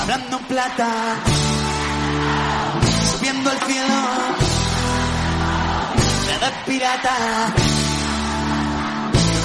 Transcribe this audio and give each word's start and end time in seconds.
Hablando 0.00 0.38
en 0.38 0.44
plata, 0.44 1.16
subiendo 3.12 3.50
el 3.50 3.58
cielo, 3.58 3.94
de 6.40 6.72
pirata, 6.72 7.54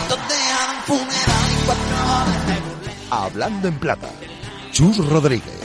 donde 0.09 0.35
hagan 0.35 0.83
funeral 0.85 1.51
y 1.51 1.65
cuatro 1.65 1.95
horas 2.05 2.45
burlé. 2.45 2.93
Hablando 3.09 3.67
en 3.67 3.79
plata. 3.79 4.09
Chus 4.71 4.97
Rodríguez. 5.09 5.60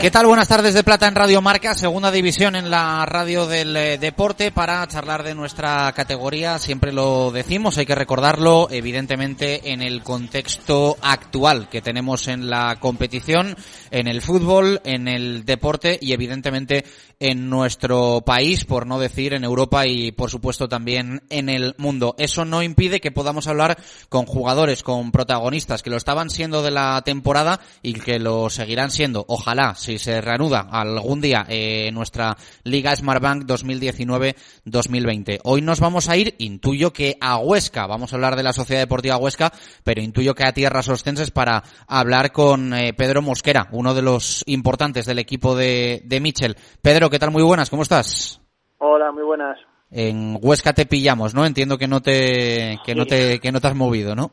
¿Qué 0.00 0.10
tal? 0.10 0.26
Buenas 0.26 0.48
tardes 0.48 0.74
de 0.74 0.82
Plata 0.82 1.06
en 1.06 1.14
Radio 1.14 1.40
Marca, 1.40 1.74
segunda 1.74 2.10
división 2.10 2.56
en 2.56 2.70
la 2.70 3.06
radio 3.06 3.46
del 3.46 3.76
eh, 3.76 3.98
deporte 3.98 4.50
para 4.50 4.86
charlar 4.88 5.22
de 5.22 5.34
nuestra 5.34 5.92
categoría. 5.92 6.58
Siempre 6.58 6.92
lo 6.92 7.30
decimos, 7.30 7.78
hay 7.78 7.86
que 7.86 7.94
recordarlo, 7.94 8.68
evidentemente 8.70 9.72
en 9.72 9.80
el 9.80 10.02
contexto 10.02 10.96
actual 11.00 11.68
que 11.68 11.80
tenemos 11.80 12.26
en 12.28 12.50
la 12.50 12.76
competición, 12.80 13.56
en 13.90 14.08
el 14.08 14.22
fútbol, 14.22 14.80
en 14.84 15.06
el 15.06 15.44
deporte 15.44 15.98
y 16.02 16.12
evidentemente 16.12 16.84
en 17.20 17.48
nuestro 17.48 18.22
país, 18.26 18.64
por 18.64 18.86
no 18.86 18.98
decir 18.98 19.32
en 19.32 19.44
Europa 19.44 19.86
y 19.86 20.10
por 20.10 20.28
supuesto 20.28 20.68
también 20.68 21.22
en 21.30 21.48
el 21.48 21.76
mundo. 21.78 22.16
Eso 22.18 22.44
no 22.44 22.64
impide 22.64 23.00
que 23.00 23.12
podamos 23.12 23.46
hablar 23.46 23.78
con 24.08 24.26
jugadores, 24.26 24.82
con 24.82 25.12
protagonistas 25.12 25.84
que 25.84 25.90
lo 25.90 25.96
estaban 25.96 26.30
siendo 26.30 26.62
de 26.62 26.72
la 26.72 27.00
temporada 27.02 27.60
y 27.80 27.94
que 27.94 28.18
lo 28.18 28.50
seguirán 28.50 28.90
siendo. 28.90 29.24
Ojalá, 29.28 29.61
si 29.74 29.98
se 29.98 30.20
reanuda 30.20 30.66
algún 30.70 31.20
día 31.20 31.46
eh, 31.48 31.90
nuestra 31.92 32.36
Liga 32.64 32.94
Smartbank 32.94 33.44
2019-2020. 33.44 35.40
Hoy 35.44 35.62
nos 35.62 35.80
vamos 35.80 36.08
a 36.08 36.16
ir, 36.16 36.34
intuyo 36.38 36.92
que 36.92 37.16
a 37.20 37.38
Huesca, 37.38 37.86
vamos 37.86 38.12
a 38.12 38.16
hablar 38.16 38.34
de 38.36 38.42
la 38.42 38.52
Sociedad 38.52 38.82
Deportiva 38.82 39.16
Huesca, 39.16 39.52
pero 39.84 40.02
intuyo 40.02 40.34
que 40.34 40.46
a 40.46 40.52
tierras 40.52 40.88
ostenses 40.88 41.30
para 41.30 41.62
hablar 41.86 42.32
con 42.32 42.74
eh, 42.74 42.92
Pedro 42.92 43.22
Mosquera, 43.22 43.68
uno 43.70 43.94
de 43.94 44.02
los 44.02 44.42
importantes 44.46 45.06
del 45.06 45.20
equipo 45.20 45.54
de, 45.54 46.02
de 46.04 46.20
Michel. 46.20 46.56
Pedro, 46.82 47.08
¿qué 47.08 47.18
tal? 47.18 47.30
Muy 47.30 47.42
buenas, 47.42 47.70
¿cómo 47.70 47.82
estás? 47.82 48.40
Hola, 48.78 49.12
muy 49.12 49.22
buenas. 49.22 49.58
En 49.90 50.38
Huesca 50.42 50.72
te 50.72 50.86
pillamos, 50.86 51.34
¿no? 51.34 51.46
Entiendo 51.46 51.78
que 51.78 51.86
no 51.86 52.00
te, 52.00 52.78
que 52.84 52.94
no 52.94 53.06
te, 53.06 53.38
que 53.38 53.52
no 53.52 53.60
te 53.60 53.68
has 53.68 53.76
movido, 53.76 54.16
¿no? 54.16 54.32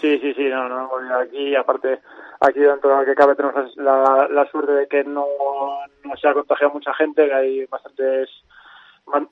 Sí, 0.00 0.18
sí, 0.18 0.32
sí, 0.34 0.44
no, 0.48 0.68
no, 0.68 0.88
aquí, 1.20 1.56
aparte, 1.56 2.00
aquí 2.40 2.60
dentro 2.60 2.90
de 2.90 2.96
lo 2.96 3.04
que 3.04 3.14
cabe 3.14 3.34
tenemos 3.34 3.76
la, 3.76 4.28
la 4.30 4.50
suerte 4.50 4.72
de 4.72 4.86
que 4.86 5.04
no, 5.04 5.26
no 6.04 6.16
se 6.16 6.28
ha 6.28 6.34
contagiado 6.34 6.74
mucha 6.74 6.94
gente, 6.94 7.26
que 7.26 7.34
hay 7.34 7.66
bastantes 7.66 8.28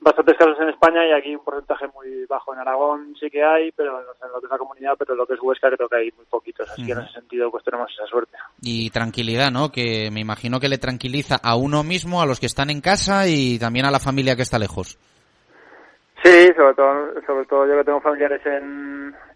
bastantes 0.01 0.35
casos 0.37 0.57
en 0.59 0.69
España 0.69 1.05
y 1.05 1.11
aquí 1.11 1.35
un 1.35 1.43
porcentaje 1.43 1.85
muy 1.93 2.25
bajo. 2.25 2.53
En 2.53 2.59
Aragón 2.59 3.15
sí 3.19 3.29
que 3.29 3.43
hay, 3.43 3.71
pero 3.71 3.99
en 3.99 4.05
lo 4.05 4.39
que 4.39 4.45
es 4.45 4.51
la 4.51 4.57
comunidad, 4.57 4.93
pero 4.97 5.13
en 5.13 5.19
lo 5.19 5.27
que 5.27 5.33
es 5.35 5.39
Huesca 5.41 5.69
creo 5.69 5.87
que 5.87 5.97
hay 5.97 6.11
muy 6.15 6.25
poquitos. 6.25 6.69
Así 6.69 6.85
que 6.85 6.93
en 6.93 6.99
ese 6.99 7.13
sentido 7.13 7.51
pues 7.51 7.63
tenemos 7.63 7.91
esa 7.91 8.07
suerte. 8.07 8.37
Y 8.61 8.89
tranquilidad, 8.89 9.51
¿no? 9.51 9.71
Que 9.71 10.09
me 10.11 10.21
imagino 10.21 10.59
que 10.59 10.69
le 10.69 10.77
tranquiliza 10.77 11.37
a 11.41 11.55
uno 11.55 11.83
mismo, 11.83 12.21
a 12.21 12.25
los 12.25 12.39
que 12.39 12.47
están 12.47 12.69
en 12.69 12.81
casa 12.81 13.27
y 13.27 13.59
también 13.59 13.85
a 13.85 13.91
la 13.91 13.99
familia 13.99 14.35
que 14.35 14.41
está 14.41 14.59
lejos. 14.59 14.97
Sí, 16.23 16.47
sobre 16.57 16.73
todo, 16.73 17.21
sobre 17.25 17.45
todo 17.45 17.67
yo 17.67 17.77
que 17.77 17.83
tengo 17.83 18.01
familiares 18.01 18.41
en, 18.45 18.86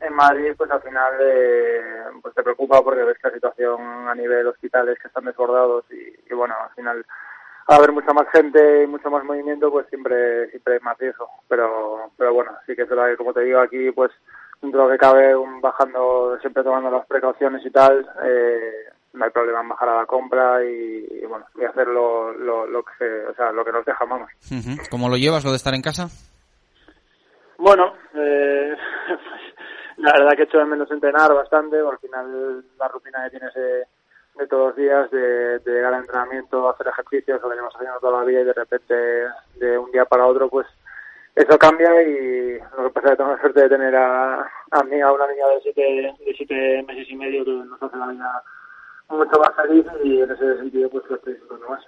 en 0.02 0.14
Madrid, 0.14 0.54
pues 0.58 0.70
al 0.72 0.82
final 0.82 1.14
eh, 1.22 1.82
pues 2.22 2.34
te 2.36 2.44
preocupa 2.44 2.82
porque 2.82 3.04
ves 3.04 3.18
que 3.18 3.28
la 3.28 3.34
situación 3.34 3.82
a 4.08 4.16
nivel 4.16 4.48
hospitales 4.48 4.98
que 5.00 5.08
están 5.08 5.26
desbordados 5.26 5.86
y, 5.92 6.14
y 6.30 6.34
bueno, 6.34 6.56
al 6.62 6.74
final 6.76 7.06
al 7.68 7.78
haber 7.78 7.92
mucha 7.92 8.12
más 8.14 8.28
gente 8.32 8.84
y 8.84 8.88
mucho 8.88 9.10
más 9.12 9.24
movimiento, 9.24 9.72
pues 9.72 9.88
siempre 9.88 10.50
siempre 10.50 10.76
hay 10.76 10.80
más 10.82 10.98
riesgo. 10.98 11.30
Pero 11.48 12.12
pero 12.18 12.34
bueno, 12.34 12.52
sí 12.66 12.76
que 12.76 12.84
es 12.84 12.90
verdad 12.90 13.08
que 13.10 13.18
como 13.18 13.34
te 13.34 13.42
digo 13.42 13.60
aquí, 13.60 13.92
pues 13.92 14.12
dentro 14.62 14.82
de 14.82 14.88
lo 14.88 14.92
que 14.92 15.00
cabe, 15.00 15.36
un 15.36 15.62
bajando, 15.62 16.38
siempre 16.42 16.64
tomando 16.64 16.92
las 16.92 17.06
precauciones 17.06 17.66
y 17.66 17.72
tal, 17.72 18.08
eh, 18.24 18.86
no 19.14 19.26
hay 19.26 19.32
problema 19.32 19.62
en 19.62 19.70
bajar 19.70 19.90
a 19.90 19.98
la 19.98 20.06
compra 20.06 20.64
y, 20.64 21.08
y 21.10 21.26
bueno, 21.26 21.46
y 21.60 21.66
hacer 21.66 21.88
lo, 21.88 22.32
lo, 22.34 22.68
lo 22.68 22.84
que 22.84 22.94
se, 22.98 23.26
o 23.28 23.34
sea, 23.36 23.52
lo 23.52 23.66
que 23.66 23.72
nos 23.72 23.86
deja, 23.86 24.06
vamos. 24.06 24.30
¿Cómo 24.90 25.10
lo 25.10 25.18
llevas, 25.18 25.44
lo 25.44 25.52
de 25.52 25.58
estar 25.58 25.74
en 25.74 25.82
casa? 25.82 26.08
Bueno, 27.58 27.94
eh, 28.16 28.76
pues, 29.08 29.20
la 30.02 30.14
verdad 30.14 30.32
que 30.36 30.42
he 30.42 30.46
hecho 30.46 30.58
de 30.58 30.66
menos 30.66 30.90
entrenar 30.92 31.34
bastante, 31.34 31.82
porque 31.82 32.08
al 32.08 32.10
final 32.10 32.66
la 32.80 32.88
rutina 32.88 33.24
que 33.24 33.38
tienes 33.38 33.54
de, 33.54 33.86
de 34.40 34.48
todos 34.48 34.68
los 34.68 34.76
días, 34.76 35.12
de, 35.12 35.62
llegar 35.66 35.94
al 35.94 36.02
entrenamiento, 36.02 36.70
hacer 36.70 36.88
ejercicios, 36.88 37.42
lo 37.42 37.50
llevamos 37.50 37.76
haciendo 37.76 38.00
toda 38.00 38.20
la 38.20 38.26
vida 38.26 38.42
y 38.42 38.46
de 38.46 38.54
repente 38.54 38.96
de 39.56 39.78
un 39.78 39.92
día 39.92 40.06
para 40.06 40.26
otro, 40.26 40.50
pues 40.50 40.68
eso 41.36 41.58
cambia 41.58 42.02
y 42.02 42.60
lo 42.78 42.84
que 42.86 42.90
pasa 42.94 43.08
es 43.08 43.12
que 43.12 43.18
tengo 43.18 43.32
la 43.32 43.42
suerte 43.42 43.62
de 43.62 43.70
tener 43.70 43.96
a, 43.96 44.42
a 44.72 44.84
mí, 44.84 45.00
a 45.00 45.12
una 45.12 45.28
niña 45.28 45.48
de 45.48 45.62
siete, 45.62 45.82
de 45.82 46.34
siete 46.36 46.84
meses 46.88 47.08
y 47.10 47.16
medio 47.16 47.46
que 47.46 47.52
nos 47.52 47.82
hace 47.82 47.98
la 47.98 48.08
vida 48.08 48.44
mucho 49.10 49.40
más 49.40 49.52
feliz 49.56 49.86
y 50.04 50.22
en 50.22 50.32
ese 50.32 50.58
sentido 50.58 50.90
pues 50.90 51.04
lo 51.10 51.16
estoy 51.18 51.34
disfrutando 51.34 51.70
más. 51.70 51.82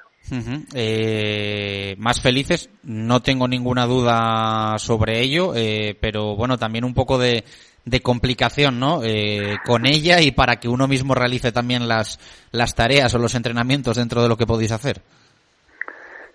Eh, 0.74 1.96
más 1.98 2.22
felices, 2.22 2.70
no 2.84 3.22
tengo 3.22 3.48
ninguna 3.48 3.86
duda 3.86 4.78
sobre 4.78 5.22
ello, 5.22 5.54
eh, 5.56 5.98
pero 6.00 6.36
bueno, 6.36 6.58
también 6.58 6.86
un 6.86 6.94
poco 6.94 7.18
de, 7.18 7.44
de 7.86 8.02
complicación, 8.02 8.80
¿no? 8.80 9.02
Eh, 9.04 9.58
con 9.66 9.86
ella 9.86 10.22
y 10.22 10.32
para 10.32 10.58
que 10.58 10.70
uno 10.70 10.88
mismo 10.88 11.16
realice 11.16 11.52
también 11.52 11.88
las, 11.88 12.20
las 12.52 12.76
tareas 12.76 13.14
o 13.14 13.20
los 13.20 13.36
entrenamientos 13.36 13.98
dentro 13.98 14.22
de 14.22 14.30
lo 14.30 14.38
que 14.38 14.46
podéis 14.46 14.72
hacer. 14.72 15.02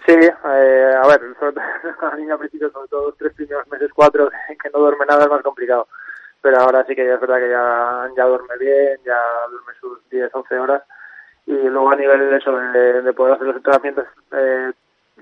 Sí, 0.06 0.14
eh, 0.14 0.94
a 0.96 1.06
ver, 1.06 1.20
sobre 1.38 1.56
la 2.02 2.16
niña 2.16 2.34
al 2.34 2.38
principio, 2.38 2.70
sobre 2.70 2.88
todo 2.88 3.06
los 3.08 3.16
tres 3.18 3.34
primeros 3.34 3.66
meses, 3.68 3.90
cuatro, 3.94 4.30
que 4.62 4.70
no 4.70 4.80
duerme 4.80 5.06
nada 5.06 5.24
es 5.24 5.30
más 5.30 5.42
complicado. 5.42 5.88
Pero 6.40 6.58
ahora 6.60 6.84
sí 6.86 6.94
que 6.94 7.04
ya 7.04 7.14
es 7.14 7.20
verdad 7.20 7.38
que 7.38 7.50
ya, 7.50 8.24
duerme 8.24 8.56
bien, 8.58 8.96
ya 9.04 9.18
duerme 9.50 9.72
sus 9.80 10.08
10, 10.08 10.30
11 10.32 10.58
horas. 10.58 10.82
Y 11.46 11.52
luego 11.52 11.90
a 11.90 11.96
nivel 11.96 12.30
de 12.30 12.36
eso, 12.36 12.52
de, 12.52 13.02
de 13.02 13.12
poder 13.12 13.34
hacer 13.34 13.46
los 13.48 13.56
entrenamientos, 13.56 14.06
eh, 14.32 14.72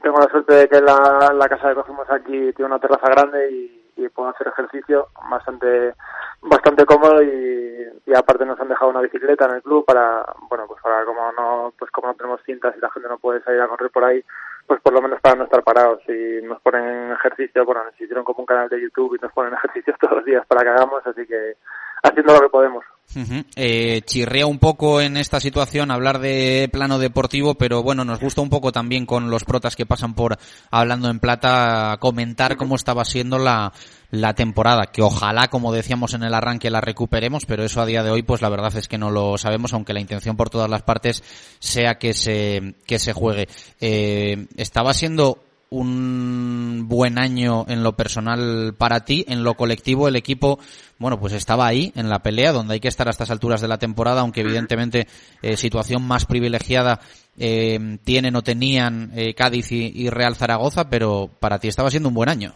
tengo 0.02 0.18
la 0.20 0.28
suerte 0.28 0.54
de 0.54 0.68
que 0.68 0.80
la, 0.80 1.32
la 1.34 1.48
casa 1.48 1.68
que 1.68 1.74
cogimos 1.76 2.08
aquí 2.10 2.52
tiene 2.52 2.66
una 2.66 2.78
terraza 2.78 3.08
grande 3.08 3.50
y, 3.50 3.75
y 3.96 4.08
puedo 4.08 4.28
hacer 4.28 4.48
ejercicio 4.48 5.08
bastante 5.30 5.94
bastante 6.42 6.84
cómodo 6.84 7.22
y, 7.22 7.86
y 8.06 8.14
aparte 8.14 8.44
nos 8.44 8.60
han 8.60 8.68
dejado 8.68 8.90
una 8.90 9.00
bicicleta 9.00 9.46
en 9.46 9.56
el 9.56 9.62
club 9.62 9.84
para 9.84 10.24
bueno 10.48 10.66
pues 10.66 10.80
para 10.82 11.04
como 11.04 11.32
no 11.32 11.72
pues 11.78 11.90
como 11.90 12.08
no 12.08 12.14
tenemos 12.14 12.40
cintas 12.44 12.74
y 12.76 12.80
la 12.80 12.90
gente 12.90 13.08
no 13.08 13.18
puede 13.18 13.42
salir 13.42 13.60
a 13.60 13.68
correr 13.68 13.90
por 13.90 14.04
ahí 14.04 14.22
pues 14.66 14.80
por 14.80 14.92
lo 14.92 15.00
menos 15.00 15.20
para 15.20 15.36
no 15.36 15.44
estar 15.44 15.62
parados. 15.62 16.00
Y 16.08 16.42
nos 16.42 16.60
ponen 16.60 17.12
ejercicio 17.12 17.64
bueno 17.64 17.84
nos 17.84 18.00
hicieron 18.00 18.24
como 18.24 18.40
un 18.40 18.46
canal 18.46 18.68
de 18.68 18.80
YouTube 18.80 19.16
y 19.16 19.22
nos 19.22 19.32
ponen 19.32 19.54
ejercicios 19.64 19.96
todos 19.98 20.16
los 20.16 20.24
días 20.24 20.46
para 20.46 20.62
que 20.62 20.70
hagamos 20.70 21.06
así 21.06 21.26
que 21.26 21.56
haciendo 22.02 22.34
lo 22.34 22.40
que 22.40 22.48
podemos 22.48 22.84
Ujú. 23.14 23.44
Eh, 23.54 24.02
chirría 24.04 24.46
un 24.46 24.58
poco 24.58 25.00
en 25.00 25.16
esta 25.16 25.40
situación 25.40 25.90
hablar 25.90 26.18
de 26.18 26.68
plano 26.70 26.98
deportivo, 26.98 27.54
pero 27.54 27.82
bueno, 27.82 28.04
nos 28.04 28.20
gusta 28.20 28.42
un 28.42 28.50
poco 28.50 28.72
también 28.72 29.06
con 29.06 29.30
los 29.30 29.44
protas 29.44 29.76
que 29.76 29.86
pasan 29.86 30.14
por 30.14 30.38
hablando 30.70 31.08
en 31.08 31.20
plata 31.20 31.96
comentar 32.00 32.56
cómo 32.56 32.74
estaba 32.74 33.04
siendo 33.04 33.38
la, 33.38 33.72
la 34.10 34.34
temporada, 34.34 34.86
que 34.86 35.02
ojalá, 35.02 35.48
como 35.48 35.72
decíamos 35.72 36.14
en 36.14 36.24
el 36.24 36.34
arranque, 36.34 36.70
la 36.70 36.80
recuperemos, 36.80 37.46
pero 37.46 37.64
eso 37.64 37.80
a 37.80 37.86
día 37.86 38.02
de 38.02 38.10
hoy, 38.10 38.22
pues 38.22 38.42
la 38.42 38.48
verdad 38.48 38.76
es 38.76 38.88
que 38.88 38.98
no 38.98 39.10
lo 39.10 39.38
sabemos, 39.38 39.72
aunque 39.72 39.94
la 39.94 40.00
intención 40.00 40.36
por 40.36 40.50
todas 40.50 40.68
las 40.68 40.82
partes 40.82 41.22
sea 41.58 41.98
que 41.98 42.12
se, 42.12 42.74
que 42.86 42.98
se 42.98 43.12
juegue. 43.12 43.48
Eh, 43.80 44.46
estaba 44.56 44.92
siendo 44.92 45.45
un 45.70 46.86
buen 46.88 47.18
año 47.18 47.64
en 47.68 47.82
lo 47.82 47.92
personal 47.92 48.74
para 48.78 49.04
ti, 49.04 49.24
en 49.28 49.42
lo 49.42 49.54
colectivo 49.54 50.08
el 50.08 50.16
equipo, 50.16 50.58
bueno, 50.98 51.18
pues 51.18 51.32
estaba 51.32 51.66
ahí 51.66 51.92
en 51.96 52.08
la 52.08 52.20
pelea 52.20 52.52
donde 52.52 52.74
hay 52.74 52.80
que 52.80 52.88
estar 52.88 53.08
a 53.08 53.10
estas 53.10 53.30
alturas 53.30 53.60
de 53.60 53.68
la 53.68 53.78
temporada, 53.78 54.20
aunque 54.20 54.42
evidentemente 54.42 55.06
eh, 55.42 55.56
situación 55.56 56.06
más 56.06 56.24
privilegiada 56.26 57.00
eh, 57.38 57.98
tienen 58.04 58.36
o 58.36 58.42
tenían 58.42 59.10
eh, 59.14 59.34
Cádiz 59.34 59.72
y, 59.72 59.92
y 59.94 60.08
Real 60.10 60.36
Zaragoza, 60.36 60.88
pero 60.88 61.28
para 61.40 61.58
ti 61.58 61.68
estaba 61.68 61.90
siendo 61.90 62.08
un 62.08 62.14
buen 62.14 62.28
año. 62.28 62.52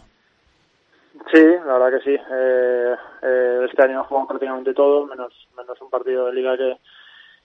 Sí, 1.31 1.41
la 1.65 1.77
verdad 1.77 1.99
que 1.99 2.03
sí. 2.03 2.17
Eh, 2.31 2.95
este 3.69 3.83
año 3.83 4.03
jugamos 4.03 4.27
prácticamente 4.27 4.73
todo, 4.73 5.05
menos 5.05 5.31
menos 5.55 5.79
un 5.81 5.89
partido 5.89 6.25
de 6.25 6.33
liga 6.33 6.57
que, 6.57 6.77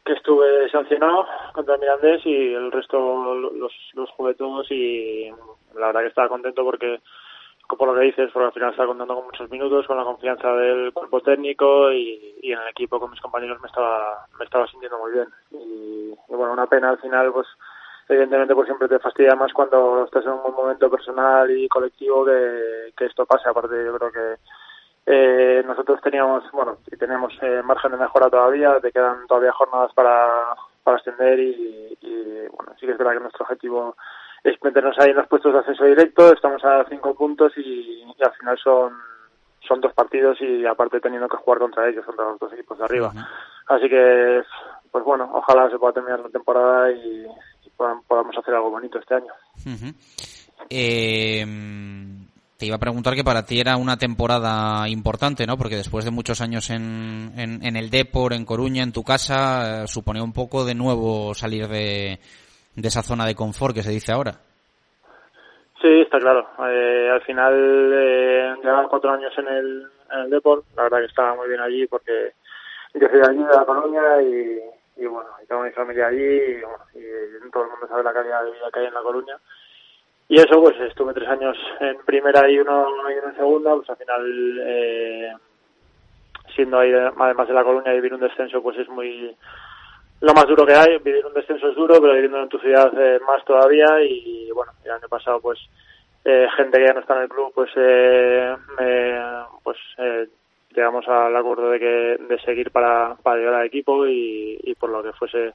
que 0.05 0.15
estuve 0.15 0.69
sancionado 0.70 1.26
contra 1.52 1.75
el 1.75 1.81
Mirandés 1.81 2.25
y 2.25 2.55
el 2.55 2.73
resto 2.73 3.35
los, 3.35 3.73
los 3.94 4.11
jugué 4.11 4.35
todos 4.35 4.67
y 4.70 5.31
la 5.78 5.88
verdad 5.88 6.02
que 6.02 6.08
estaba 6.08 6.28
contento 6.28 6.64
porque 6.64 7.00
por 7.69 7.88
lo 7.88 7.94
que 7.94 8.06
dices, 8.06 8.31
porque 8.32 8.46
al 8.46 8.52
final 8.52 8.70
estaba 8.70 8.88
contando 8.88 9.17
con 9.17 9.25
muchos 9.25 9.50
minutos, 9.50 9.87
con 9.87 9.96
la 9.96 10.05
confianza 10.05 10.52
del 10.52 10.93
cuerpo 10.93 11.20
técnico 11.20 11.90
y, 11.90 12.38
en 12.43 12.58
el 12.61 12.69
equipo 12.69 13.00
con 13.00 13.11
mis 13.11 13.20
compañeros 13.20 13.61
me 13.61 13.67
estaba 13.67 14.25
me 14.38 14.44
estaba 14.44 14.69
sintiendo 14.69 14.99
muy 14.99 15.12
bien 15.12 15.26
y, 15.50 16.12
y 16.12 16.34
bueno, 16.34 16.52
una 16.52 16.67
pena 16.67 16.90
al 16.90 16.99
final 16.99 17.32
pues 17.32 17.49
evidentemente 18.08 18.55
pues 18.55 18.67
siempre 18.67 18.88
te 18.88 18.99
fastidia 18.99 19.34
más 19.34 19.52
cuando 19.52 20.05
estás 20.05 20.25
en 20.25 20.32
un 20.32 20.43
buen 20.43 20.55
momento 20.55 20.90
personal 20.90 21.50
y 21.50 21.69
colectivo 21.69 22.25
que, 22.25 22.93
que 22.96 23.06
esto 23.06 23.26
pase. 23.26 23.49
Aparte 23.49 23.84
yo 23.84 23.96
creo 23.99 24.12
que 24.12 24.37
eh, 25.06 25.62
nosotros 25.67 26.00
teníamos, 26.02 26.44
bueno, 26.52 26.79
y 26.90 26.96
tenemos 26.96 27.32
eh, 27.43 27.62
margen 27.62 27.93
de 27.93 27.99
mejora 27.99 28.31
todavía, 28.31 28.81
te 28.81 28.93
quedan 28.93 29.26
todavía 29.26 29.52
jornadas 29.52 29.93
para, 29.94 30.55
para 30.82 30.99
ascender 30.99 31.38
y, 31.38 31.99
y 32.00 32.46
bueno, 32.49 32.72
sí 32.79 32.87
que 32.87 32.93
es 32.93 32.99
verdad 32.99 33.14
que 33.14 33.20
nuestro 33.20 33.44
objetivo 33.44 33.96
es 34.50 34.56
meternos 34.62 34.96
ahí 34.98 35.10
en 35.10 35.16
los 35.16 35.26
puestos 35.28 35.52
de 35.52 35.58
acceso 35.60 35.84
directo, 35.84 36.32
estamos 36.32 36.64
a 36.64 36.84
cinco 36.88 37.14
puntos 37.14 37.52
y, 37.56 37.60
y 38.19 38.22
al 38.25 38.32
final 38.38 38.58
son 38.62 38.93
son 39.66 39.81
dos 39.81 39.93
partidos 39.94 40.38
y 40.40 40.64
aparte 40.64 41.00
teniendo 41.00 41.28
que 41.28 41.37
jugar 41.38 41.58
contra 41.58 41.88
ellos, 41.88 42.04
contra 42.06 42.26
los 42.26 42.38
dos 42.38 42.52
equipos 42.52 42.78
de 42.78 42.84
arriba. 42.84 43.12
Así 43.66 43.88
que 43.88 44.43
pues 44.93 45.04
bueno, 45.04 45.28
ojalá 45.34 45.69
se 45.70 45.78
pueda 45.78 45.93
terminar 45.94 46.20
la 46.20 46.28
temporada 46.28 46.93
y, 46.93 47.26
y 47.64 47.70
podam- 47.76 48.02
podamos 48.06 48.37
hacer 48.38 48.54
algo 48.54 48.70
bonito 48.70 48.98
este 48.98 49.14
año. 49.16 49.32
Eh, 50.70 51.44
te 52.56 52.66
iba 52.66 52.76
a 52.76 52.81
preguntar 52.81 53.14
que 53.14 53.25
para 53.25 53.44
ti 53.44 53.60
era 53.60 53.76
una 53.76 53.96
temporada 53.98 54.88
importante, 54.88 55.46
¿no? 55.46 55.58
Porque 55.58 55.76
después 55.76 56.04
de 56.04 56.10
muchos 56.10 56.40
años 56.40 56.70
en, 56.70 57.32
en, 57.37 57.66
en 57.66 57.76
el 57.76 57.90
Depor, 57.90 58.32
en 58.32 58.44
Coruña, 58.46 58.82
en 58.82 58.93
tu 58.93 59.02
casa, 59.02 59.82
eh, 59.82 59.88
suponía 59.88 60.22
un 60.22 60.32
poco 60.32 60.64
de 60.64 60.75
nuevo 60.75 61.34
salir 61.34 61.69
de, 61.69 62.19
de 62.76 62.88
esa 62.88 63.02
zona 63.02 63.26
de 63.26 63.34
confort 63.34 63.75
que 63.75 63.82
se 63.82 63.90
dice 63.90 64.12
ahora. 64.12 64.32
Sí, 65.81 66.00
está 66.00 66.19
claro. 66.19 66.49
Eh, 66.69 67.11
al 67.12 67.20
final 67.23 67.55
eh, 67.94 68.55
cuatro 68.88 69.11
años 69.11 69.32
en 69.38 69.49
el, 69.49 69.87
en 70.12 70.19
el 70.20 70.31
Depor. 70.31 70.62
La 70.76 70.84
verdad 70.84 70.99
que 70.99 71.05
estaba 71.06 71.34
muy 71.34 71.49
bien 71.49 71.61
allí 71.61 71.87
porque 71.87 72.32
yo 72.94 73.08
soy 73.08 73.19
de 73.20 73.26
allí, 73.28 73.38
de 73.38 73.55
La 73.55 73.64
Coruña, 73.64 74.23
y, 74.23 74.61
y 75.02 75.06
bueno, 75.06 75.28
tengo 75.49 75.62
mi 75.62 75.70
familia 75.73 76.06
allí 76.06 76.25
y, 76.25 76.61
bueno, 76.62 76.84
y 76.94 77.50
todo 77.50 77.64
el 77.64 77.70
mundo 77.70 77.88
sabe 77.88 78.02
la 78.02 78.12
calidad 78.12 78.44
de 78.44 78.52
vida 78.52 78.70
que 78.73 78.81
hay 78.81 78.87
en 78.87 78.94
La 78.94 79.02
Coruña. 79.02 79.37
Y 80.29 80.40
eso, 80.40 80.61
pues 80.61 80.75
estuve 80.81 81.14
tres 81.14 81.29
años 81.29 81.56
en 81.81 81.99
primera 82.05 82.49
y 82.50 82.58
uno, 82.58 82.88
y 83.11 83.19
uno 83.19 83.29
en 83.29 83.37
segunda, 83.37 83.75
pues 83.76 83.88
al 83.90 83.96
final, 83.96 84.61
eh, 84.64 85.32
siendo 86.55 86.79
ahí 86.79 86.90
de- 86.90 87.12
además 87.17 87.46
de 87.46 87.55
La 87.55 87.62
Coruña, 87.64 87.93
vivir 87.93 88.14
un 88.14 88.20
descenso 88.20 88.62
pues 88.62 88.79
es 88.79 88.88
muy, 88.88 89.37
lo 90.21 90.35
más 90.35 90.47
duro 90.47 90.67
que 90.67 90.75
hay, 90.75 90.99
vivir 90.99 91.25
un 91.27 91.35
descenso 91.35 91.69
es 91.69 91.77
duro, 91.77 92.01
pero 92.01 92.15
viviendo 92.15 92.43
en 92.43 92.49
tu 92.49 92.59
ciudad 92.59 92.91
eh, 92.99 93.21
más 93.27 93.45
todavía. 93.45 93.87
Y 94.03 94.51
bueno, 94.53 94.73
el 94.85 94.91
año 94.93 95.09
pasado 95.09 95.41
pues 95.41 95.59
eh, 96.25 96.49
gente 96.57 96.79
que 96.79 96.87
ya 96.87 96.93
no 96.93 97.01
está 97.01 97.17
en 97.17 97.23
el 97.23 97.29
club 97.29 97.53
pues 97.55 97.71
eh, 97.77 98.57
pues 99.63 99.77
eh, 99.99 100.29
llegamos 100.75 101.07
al 101.09 101.35
acuerdo 101.37 101.71
de 101.71 101.79
que 101.79 102.17
de 102.19 102.39
seguir 102.45 102.73
para, 102.73 103.15
para 103.23 103.39
llegar 103.39 103.55
al 103.55 103.67
equipo 103.67 104.07
y, 104.07 104.59
y 104.63 104.75
por 104.75 104.91
lo 104.91 105.05
que 105.05 105.13
fuese 105.13 105.55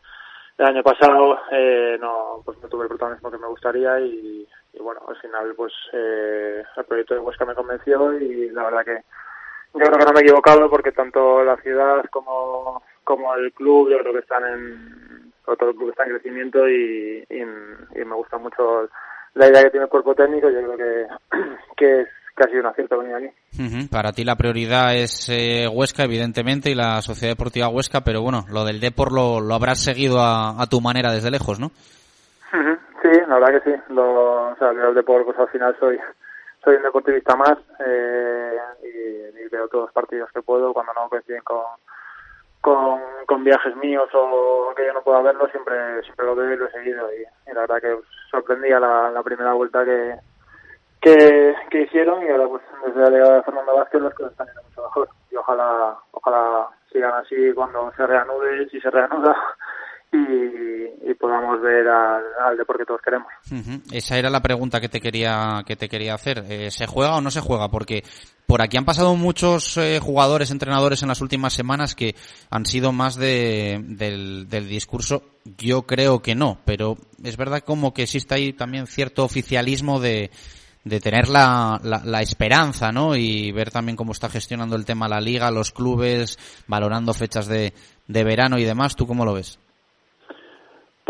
el 0.57 0.65
año 0.65 0.81
pasado 0.81 1.39
eh, 1.51 1.97
no 1.99 2.41
pues 2.45 2.57
no 2.61 2.69
tuve 2.69 2.83
el 2.83 2.89
protagonismo 2.89 3.29
que 3.29 3.37
me 3.37 3.47
gustaría 3.47 3.99
y, 3.99 4.47
y 4.73 4.79
bueno 4.79 5.01
al 5.09 5.17
final 5.17 5.53
pues 5.57 5.73
eh, 5.91 6.63
el 6.77 6.85
proyecto 6.85 7.15
de 7.15 7.19
Huesca 7.19 7.43
me 7.43 7.55
convenció 7.55 8.17
y 8.17 8.49
la 8.51 8.63
verdad 8.63 8.85
que 8.85 9.03
yo 9.73 9.85
creo 9.85 9.99
que 9.99 10.05
no 10.05 10.13
me 10.13 10.19
he 10.19 10.23
equivocado 10.23 10.69
porque 10.69 10.93
tanto 10.93 11.43
la 11.43 11.57
ciudad 11.57 12.05
como, 12.09 12.81
como 13.15 13.35
el 13.35 13.51
club 13.53 13.89
yo 13.89 13.99
creo 13.99 14.13
que 14.13 14.19
están 14.19 14.43
en 14.45 15.33
todo 15.45 15.69
el 15.71 15.75
club 15.75 15.89
está 15.89 16.03
en 16.03 16.11
crecimiento 16.11 16.67
y, 16.69 17.25
y, 17.29 17.41
y 17.41 18.05
me 18.05 18.15
gusta 18.15 18.37
mucho 18.37 18.87
la 19.33 19.47
idea 19.47 19.63
que 19.63 19.71
tiene 19.71 19.83
el 19.85 19.89
cuerpo 19.89 20.15
técnico 20.15 20.49
yo 20.49 20.61
creo 20.61 20.77
que, 20.77 21.37
que 21.77 22.01
es 22.01 22.07
casi 22.35 22.55
un 22.55 22.65
acierto 22.65 22.97
venir 22.99 23.15
aquí. 23.15 23.27
Ujú. 23.61 23.89
Para 23.91 24.13
ti 24.13 24.23
la 24.23 24.35
prioridad 24.35 24.95
es 24.95 25.27
eh, 25.29 25.67
Huesca, 25.67 26.03
evidentemente, 26.03 26.71
y 26.71 26.75
la 26.75 27.01
Sociedad 27.01 27.33
Deportiva 27.33 27.67
Huesca, 27.67 28.01
pero 28.01 28.21
bueno, 28.21 28.45
lo 28.49 28.63
del 28.63 28.79
Depor 28.79 29.11
lo, 29.11 29.41
lo 29.41 29.53
habrás 29.53 29.83
seguido 29.83 30.19
a, 30.19 30.61
a 30.61 30.65
tu 30.67 30.79
manera 30.79 31.11
desde 31.11 31.29
lejos, 31.31 31.59
¿no? 31.59 31.67
Ujú, 31.67 32.77
Sí, 33.03 33.19
la 33.27 33.39
verdad 33.39 33.61
que 33.61 33.71
sí. 33.71 33.77
Lo, 33.89 34.51
o 34.51 34.55
sea, 34.57 34.69
el 34.69 34.95
deporte, 34.95 35.25
pues 35.25 35.39
al 35.39 35.49
final 35.49 35.75
soy 35.79 35.99
soy 36.63 36.75
un 36.75 36.83
deportivista 36.83 37.35
más 37.35 37.57
eh, 37.85 38.57
y, 38.83 39.39
y 39.39 39.49
veo 39.49 39.67
todos 39.67 39.85
los 39.85 39.93
partidos 39.93 40.29
que 40.31 40.41
puedo 40.43 40.73
cuando 40.73 40.93
no 40.93 41.09
coinciden 41.09 41.41
con, 41.43 41.63
con, 42.61 43.01
con 43.25 43.43
viajes 43.43 43.75
míos 43.77 44.09
o 44.13 44.73
que 44.75 44.85
yo 44.85 44.93
no 44.93 45.01
pueda 45.01 45.21
verlo, 45.21 45.47
siempre 45.49 46.01
siempre 46.03 46.25
lo 46.25 46.35
veo 46.35 46.53
y 46.53 46.57
lo 46.57 46.67
he 46.67 46.71
seguido. 46.71 47.09
Y, 47.13 47.53
la 47.53 47.61
verdad 47.61 47.81
que 47.81 47.99
sorprendía 48.29 48.79
la, 48.79 49.21
primera 49.23 49.53
vuelta 49.53 49.83
que, 49.83 50.15
que, 51.01 51.55
que 51.69 51.81
hicieron 51.81 52.23
y 52.23 52.29
ahora 52.29 52.47
pues 52.47 52.63
desde 52.85 53.01
la 53.01 53.09
llegada 53.09 53.35
de 53.37 53.43
Fernando 53.43 53.75
Vázquez 53.75 54.01
las 54.01 54.13
cosas 54.13 54.31
están 54.31 54.47
yendo 54.47 54.63
mucho 54.63 54.83
mejor. 54.83 55.09
Y 55.31 55.35
ojalá, 55.35 55.97
ojalá 56.11 56.69
sigan 56.91 57.13
así 57.15 57.53
cuando 57.53 57.91
se 57.93 58.05
reanude, 58.05 58.69
si 58.69 58.79
se 58.79 58.89
reanuda, 58.89 59.35
y, 60.11 61.09
y 61.09 61.13
podamos 61.15 61.61
ver 61.61 61.87
al, 61.87 62.23
al 62.45 62.57
deporte 62.57 62.83
que 62.83 62.87
todos 62.87 63.01
queremos. 63.01 63.27
Esa 63.91 64.17
era 64.17 64.29
la 64.29 64.41
pregunta 64.41 64.81
que 64.81 64.89
te 64.89 64.99
quería 64.99 65.63
que 65.65 65.75
te 65.75 65.87
quería 65.89 66.13
hacer. 66.13 66.45
Eh, 66.49 66.71
¿Se 66.71 66.87
juega 66.87 67.15
o 67.15 67.21
no 67.21 67.31
se 67.31 67.41
juega? 67.41 67.69
Porque 67.69 68.03
por 68.45 68.61
aquí 68.61 68.77
han 68.77 68.85
pasado 68.85 69.15
muchos 69.15 69.77
eh, 69.77 69.99
jugadores, 70.01 70.51
entrenadores 70.51 71.01
en 71.01 71.07
las 71.07 71.21
últimas 71.21 71.53
semanas 71.53 71.95
que 71.95 72.15
han 72.49 72.65
sido 72.65 72.91
más 72.91 73.15
de, 73.15 73.81
del, 73.87 74.49
del 74.49 74.67
discurso. 74.67 75.23
Yo 75.57 75.83
creo 75.83 76.21
que 76.21 76.35
no, 76.35 76.59
pero 76.65 76.97
es 77.23 77.37
verdad 77.37 77.63
como 77.65 77.93
que 77.93 78.03
existe 78.03 78.35
ahí 78.35 78.53
también 78.53 78.87
cierto 78.87 79.23
oficialismo 79.23 80.01
de, 80.01 80.29
de 80.83 80.99
tener 80.99 81.29
la, 81.29 81.79
la, 81.81 82.01
la 82.03 82.21
esperanza, 82.21 82.91
¿no? 82.91 83.15
Y 83.15 83.51
ver 83.53 83.71
también 83.71 83.95
cómo 83.95 84.11
está 84.11 84.29
gestionando 84.29 84.75
el 84.75 84.85
tema 84.85 85.07
la 85.07 85.21
liga, 85.21 85.49
los 85.49 85.71
clubes, 85.71 86.37
valorando 86.67 87.13
fechas 87.13 87.47
de, 87.47 87.73
de 88.07 88.23
verano 88.25 88.59
y 88.59 88.65
demás. 88.65 88.95
¿Tú 88.97 89.07
cómo 89.07 89.23
lo 89.23 89.33
ves? 89.33 89.59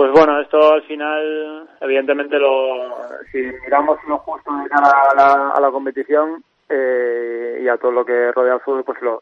Pues 0.01 0.13
bueno, 0.13 0.42
esto 0.42 0.74
al 0.74 0.81
final, 0.88 1.69
evidentemente, 1.80 2.39
lo, 2.39 3.07
si 3.31 3.38
miramos 3.38 4.00
lo 4.07 4.18
justo 4.18 4.51
de 4.51 4.68
cara 4.68 4.89
a 5.12 5.15
la, 5.15 5.50
a 5.51 5.62
la 5.62 5.69
competición 5.69 6.44
eh, 6.68 7.59
y 7.62 7.68
a 7.68 7.77
todo 7.77 7.92
lo 7.92 8.03
que 8.03 8.31
rodea 8.31 8.53
al 8.53 8.62
fútbol, 8.62 8.83
pues 8.83 9.00
lo, 9.03 9.21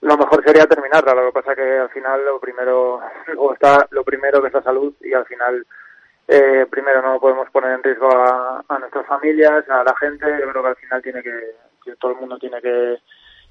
lo 0.00 0.16
mejor 0.16 0.42
sería 0.42 0.64
terminarla. 0.64 1.12
Lo 1.12 1.26
que 1.26 1.42
pasa 1.42 1.54
que 1.54 1.76
al 1.76 1.90
final 1.90 2.24
lo 2.24 2.40
primero, 2.40 3.02
luego 3.26 3.52
está 3.52 3.86
lo 3.90 4.02
primero 4.02 4.40
que 4.40 4.48
es 4.48 4.54
la 4.54 4.62
salud 4.62 4.94
y 5.02 5.12
al 5.12 5.26
final 5.26 5.66
eh, 6.26 6.64
primero 6.70 7.02
no 7.02 7.20
podemos 7.20 7.50
poner 7.50 7.72
en 7.72 7.82
riesgo 7.82 8.08
a, 8.10 8.78
nuestras 8.80 9.06
familias, 9.06 9.68
a 9.68 9.84
la 9.84 9.94
gente. 9.96 10.24
Yo 10.40 10.48
creo 10.48 10.62
que 10.62 10.68
al 10.70 10.76
final 10.76 11.02
tiene 11.02 11.22
que 11.22 11.32
todo 12.00 12.12
el 12.12 12.16
mundo 12.16 12.38
tiene 12.38 12.62
que, 12.62 12.96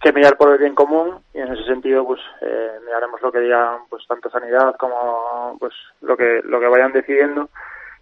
que 0.01 0.13
mirar 0.13 0.37
por 0.37 0.51
el 0.51 0.59
bien 0.59 0.75
común 0.75 1.19
y 1.33 1.39
en 1.39 1.53
ese 1.53 1.63
sentido 1.63 2.05
pues 2.05 2.21
eh, 2.41 2.79
miraremos 2.85 3.21
lo 3.21 3.31
que 3.31 3.39
digan 3.39 3.79
pues 3.89 4.05
tanto 4.07 4.29
sanidad 4.29 4.75
como 4.77 5.57
pues 5.59 5.73
lo 6.01 6.15
que 6.15 6.41
lo 6.43 6.59
que 6.59 6.67
vayan 6.67 6.91
decidiendo. 6.91 7.49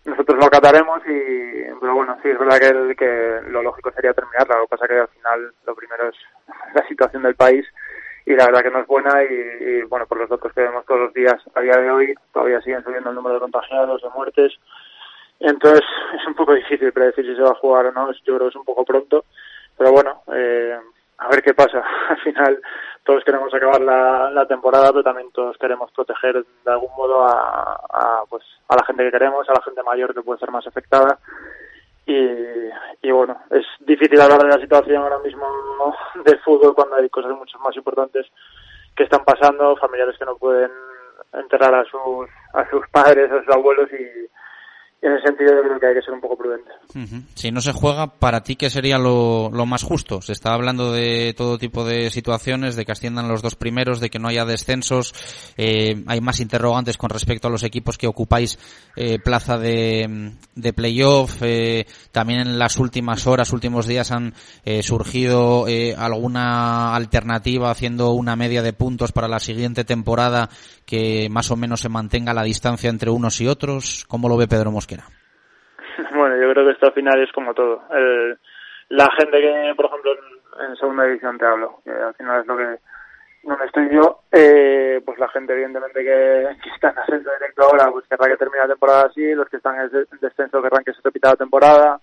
Nosotros 0.03 0.37
lo 0.37 0.45
acataremos 0.45 1.01
y 1.07 1.63
pero 1.79 1.95
bueno 1.95 2.17
sí 2.21 2.29
es 2.29 2.37
verdad 2.37 2.59
que, 2.59 2.95
que 2.95 3.49
lo 3.49 3.63
lógico 3.63 3.91
sería 3.91 4.13
terminarla. 4.13 4.57
Lo 4.57 4.63
que 4.63 4.77
pasa 4.77 4.87
que 4.87 4.99
al 4.99 5.07
final 5.07 5.53
lo 5.65 5.75
primero 5.75 6.09
es 6.09 6.15
la 6.75 6.87
situación 6.87 7.23
del 7.23 7.35
país 7.35 7.65
y 8.25 8.35
la 8.35 8.45
verdad 8.45 8.63
que 8.63 8.71
no 8.71 8.79
es 8.79 8.87
buena 8.87 9.23
y, 9.23 9.27
y, 9.27 9.81
bueno 9.83 10.05
por 10.05 10.19
los 10.19 10.29
datos 10.29 10.51
que 10.51 10.61
vemos 10.61 10.85
todos 10.85 10.99
los 10.99 11.13
días 11.13 11.41
a 11.53 11.61
día 11.61 11.77
de 11.77 11.91
hoy 11.91 12.15
todavía 12.33 12.59
siguen 12.61 12.83
subiendo 12.83 13.09
el 13.09 13.15
número 13.15 13.35
de 13.35 13.41
contagiados 13.41 14.01
de 14.01 14.09
muertes. 14.09 14.53
Entonces 15.39 15.81
es 16.19 16.27
un 16.27 16.35
poco 16.35 16.53
difícil 16.53 16.91
predecir 16.91 17.25
si 17.25 17.35
se 17.35 17.41
va 17.41 17.51
a 17.51 17.61
jugar 17.61 17.85
o 17.85 17.91
no. 17.93 18.11
Yo 18.11 18.35
creo 18.35 18.39
que 18.39 18.47
es 18.49 18.55
un 18.57 18.65
poco 18.65 18.83
pronto 18.83 19.23
pero 19.77 19.91
bueno 19.91 20.21
eh, 20.33 20.77
a 21.17 21.27
ver 21.29 21.41
qué 21.41 21.53
pasa. 21.53 21.83
Al 22.09 22.17
final 22.17 22.61
todos 23.03 23.23
queremos 23.23 23.53
acabar 23.53 23.81
la, 23.81 24.29
la 24.31 24.47
temporada 24.47 24.89
pero 24.89 25.03
también 25.03 25.31
todos 25.31 25.57
queremos 25.57 25.91
proteger 25.91 26.43
de 26.65 26.71
algún 26.71 26.91
modo 26.95 27.25
a, 27.25 28.23
pues 28.29 28.43
a 28.67 28.75
la 28.75 28.85
gente 28.85 29.03
que 29.03 29.11
queremos 29.11 29.47
a 29.47 29.53
la 29.53 29.61
gente 29.61 29.83
mayor 29.83 30.13
que 30.13 30.21
puede 30.21 30.39
ser 30.39 30.51
más 30.51 30.65
afectada. 30.65 31.19
Y, 32.07 32.13
y 33.01 33.11
bueno, 33.11 33.41
es 33.49 33.65
difícil 33.79 34.21
hablar 34.21 34.43
de 34.43 34.49
la 34.49 34.61
situación 34.61 35.01
ahora 35.01 35.17
mismo 35.19 35.45
del 36.23 36.39
fútbol 36.39 36.75
cuando 36.75 36.97
hay 36.97 37.09
cosas 37.09 37.31
mucho 37.31 37.57
más 37.59 37.75
importantes 37.75 38.27
que 38.95 39.03
están 39.03 39.25
pasando, 39.25 39.75
familiares 39.77 40.17
que 40.17 40.25
no 40.25 40.37
pueden 40.37 40.71
enterrar 41.33 41.73
a 41.75 41.83
sus, 41.85 42.29
a 42.53 42.69
sus 42.69 42.87
padres, 42.89 43.31
a 43.31 43.43
sus 43.43 43.53
abuelos 43.53 43.89
y 43.91 44.29
en 45.01 45.11
ese 45.13 45.27
sentido 45.27 45.51
yo 45.53 45.61
creo 45.61 45.79
que 45.79 45.87
hay 45.87 45.93
que 45.93 46.01
ser 46.01 46.13
un 46.13 46.21
poco 46.21 46.35
prudente. 46.37 46.71
Si 47.35 47.51
no 47.51 47.61
se 47.61 47.73
juega, 47.73 48.07
¿para 48.07 48.41
ti 48.41 48.55
qué 48.55 48.69
sería 48.69 48.97
lo, 48.97 49.49
lo 49.51 49.65
más 49.65 49.83
justo? 49.83 50.21
Se 50.21 50.31
está 50.31 50.53
hablando 50.53 50.91
de 50.93 51.33
todo 51.37 51.57
tipo 51.57 51.85
de 51.85 52.09
situaciones, 52.09 52.75
de 52.75 52.85
que 52.85 52.91
asciendan 52.91 53.27
los 53.27 53.41
dos 53.41 53.55
primeros, 53.55 53.99
de 53.99 54.09
que 54.09 54.17
no 54.19 54.29
haya 54.29 54.45
descensos. 54.45 55.13
eh, 55.57 56.03
hay 56.07 56.21
más 56.21 56.39
interrogantes 56.39 56.97
con 56.97 57.09
respecto 57.09 57.47
a 57.47 57.51
los 57.51 57.63
equipos 57.63 57.97
que 57.97 58.07
ocupáis 58.07 58.57
eh, 58.95 59.19
plaza 59.19 59.57
de, 59.57 60.31
de 60.55 60.73
playoff. 60.73 61.41
eh, 61.41 61.85
también 62.11 62.39
en 62.39 62.57
las 62.57 62.77
últimas 62.77 63.27
horas, 63.27 63.53
últimos 63.53 63.85
días 63.87 64.11
han 64.11 64.33
surgido 64.81 65.65
alguna 65.97 66.95
alternativa 66.95 67.69
haciendo 67.69 68.11
una 68.11 68.35
media 68.35 68.63
de 68.63 68.73
puntos 68.73 69.11
para 69.11 69.27
la 69.27 69.39
siguiente 69.39 69.83
temporada 69.83 70.49
que 70.85 71.27
más 71.29 71.51
o 71.51 71.55
menos 71.55 71.81
se 71.81 71.89
mantenga 71.89 72.33
la 72.33 72.43
distancia 72.43 72.89
entre 72.89 73.09
unos 73.09 73.41
y 73.41 73.47
otros. 73.47 74.05
¿Cómo 74.07 74.29
lo 74.29 74.37
ve 74.37 74.47
Pedro 74.47 74.71
Mosquera? 74.71 74.84
Bueno, 76.15 76.35
yo 76.35 76.51
creo 76.51 76.65
que 76.65 76.71
esto 76.71 76.87
al 76.87 76.93
final 76.93 77.21
es 77.21 77.31
como 77.31 77.53
todo. 77.53 77.83
El, 77.91 78.37
la 78.89 79.09
gente 79.17 79.41
que, 79.41 79.73
por 79.75 79.85
ejemplo, 79.85 80.11
en, 80.59 80.75
segunda 80.77 81.03
división 81.05 81.37
te 81.37 81.45
hablo, 81.45 81.79
que 81.83 81.91
al 81.91 82.13
final 82.15 82.41
es 82.41 82.47
lo 82.47 82.57
que 82.57 82.79
donde 83.43 83.65
estoy 83.65 83.89
yo, 83.93 84.21
eh, 84.31 85.01
pues 85.05 85.19
la 85.19 85.27
gente 85.29 85.53
evidentemente 85.53 86.03
que, 86.03 86.49
está 86.75 86.89
en 86.89 86.97
ascenso 86.97 87.31
directo 87.31 87.63
ahora, 87.63 87.91
pues 87.91 88.05
querrá 88.07 88.27
que 88.27 88.37
termine 88.37 88.63
la 88.63 88.69
temporada 88.69 89.05
así, 89.05 89.33
los 89.35 89.47
que 89.49 89.57
están 89.57 89.79
en 89.79 90.07
descenso 90.19 90.61
querrán 90.61 90.83
que 90.83 90.93
se 90.93 91.01
repita 91.03 91.29
la 91.29 91.35
temporada, 91.35 91.99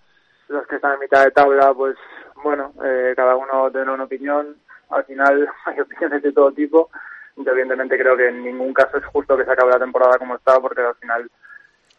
los 0.48 0.66
que 0.68 0.76
están 0.76 0.94
en 0.94 1.00
mitad 1.00 1.24
de 1.24 1.32
tabla, 1.32 1.74
pues 1.74 1.96
bueno, 2.44 2.72
eh, 2.84 3.12
cada 3.16 3.34
uno 3.34 3.70
tendrá 3.72 3.92
una 3.92 4.04
opinión, 4.04 4.56
al 4.90 5.04
final 5.04 5.48
hay 5.66 5.80
opiniones 5.80 6.22
de 6.22 6.32
todo 6.32 6.52
tipo, 6.52 6.90
yo 7.36 7.50
evidentemente 7.50 7.98
creo 7.98 8.16
que 8.16 8.28
en 8.28 8.44
ningún 8.44 8.72
caso 8.72 8.98
es 8.98 9.04
justo 9.06 9.36
que 9.36 9.44
se 9.44 9.50
acabe 9.50 9.72
la 9.72 9.80
temporada 9.80 10.18
como 10.18 10.36
está, 10.36 10.60
porque 10.60 10.80
al 10.80 10.94
final 10.96 11.28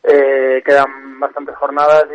eh, 0.04 0.62
quedan 0.66 1.20
bastantes 1.20 1.56
jornadas 1.56 2.06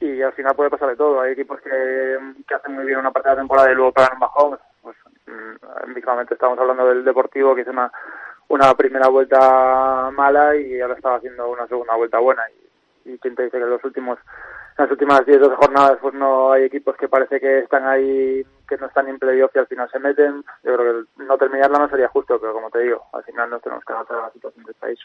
y, 0.00 0.04
y 0.04 0.22
al 0.22 0.32
final 0.32 0.54
puede 0.54 0.70
pasar 0.70 0.88
de 0.88 0.96
todo. 0.96 1.20
Hay 1.20 1.32
equipos 1.32 1.60
que, 1.60 2.18
que 2.48 2.54
hacen 2.54 2.74
muy 2.74 2.86
bien 2.86 2.98
una 2.98 3.10
parte 3.10 3.28
de 3.28 3.34
la 3.34 3.40
temporada 3.42 3.70
y 3.70 3.74
luego 3.74 3.92
pegan 3.92 4.14
un 4.14 4.20
bajón. 4.20 4.58
Pues, 4.82 4.96
mm, 5.26 5.92
mismamente 5.94 6.34
estamos 6.34 6.58
hablando 6.58 6.86
del 6.86 7.04
Deportivo 7.04 7.54
que 7.54 7.62
hizo 7.62 7.70
una, 7.70 7.92
una 8.48 8.74
primera 8.74 9.08
vuelta 9.08 10.10
mala 10.12 10.56
y 10.56 10.80
ahora 10.80 10.94
estaba 10.94 11.16
haciendo 11.16 11.48
una 11.50 11.66
segunda 11.66 11.94
vuelta 11.96 12.18
buena. 12.18 12.42
Y, 13.04 13.12
y 13.12 13.18
quien 13.18 13.34
te 13.34 13.44
dice 13.44 13.58
que 13.58 13.64
en 13.64 13.70
los 13.70 13.84
últimos 13.84 14.18
las 14.76 14.90
últimas 14.90 15.26
10 15.26 15.40
12 15.40 15.56
jornadas 15.56 15.98
pues 16.00 16.14
no 16.14 16.52
hay 16.52 16.64
equipos 16.64 16.96
que 16.96 17.08
parece 17.08 17.38
que 17.38 17.58
están 17.58 17.86
ahí 17.86 18.44
que 18.70 18.76
no 18.76 18.86
están 18.86 19.08
en 19.08 19.18
playoff 19.18 19.50
y 19.54 19.58
al 19.58 19.66
final 19.66 19.90
se 19.90 19.98
meten 19.98 20.44
yo 20.62 20.76
creo 20.76 21.04
que 21.04 21.24
no 21.24 21.36
terminarla 21.36 21.80
no 21.80 21.90
sería 21.90 22.08
justo 22.08 22.38
pero 22.40 22.54
como 22.54 22.70
te 22.70 22.80
digo 22.80 23.02
al 23.12 23.24
final 23.24 23.50
nos 23.50 23.60
tenemos 23.60 23.84
que 23.84 23.92
adaptar 23.92 24.18
a 24.18 24.22
la 24.22 24.32
situación 24.32 24.64
del 24.64 24.74
país. 24.76 24.98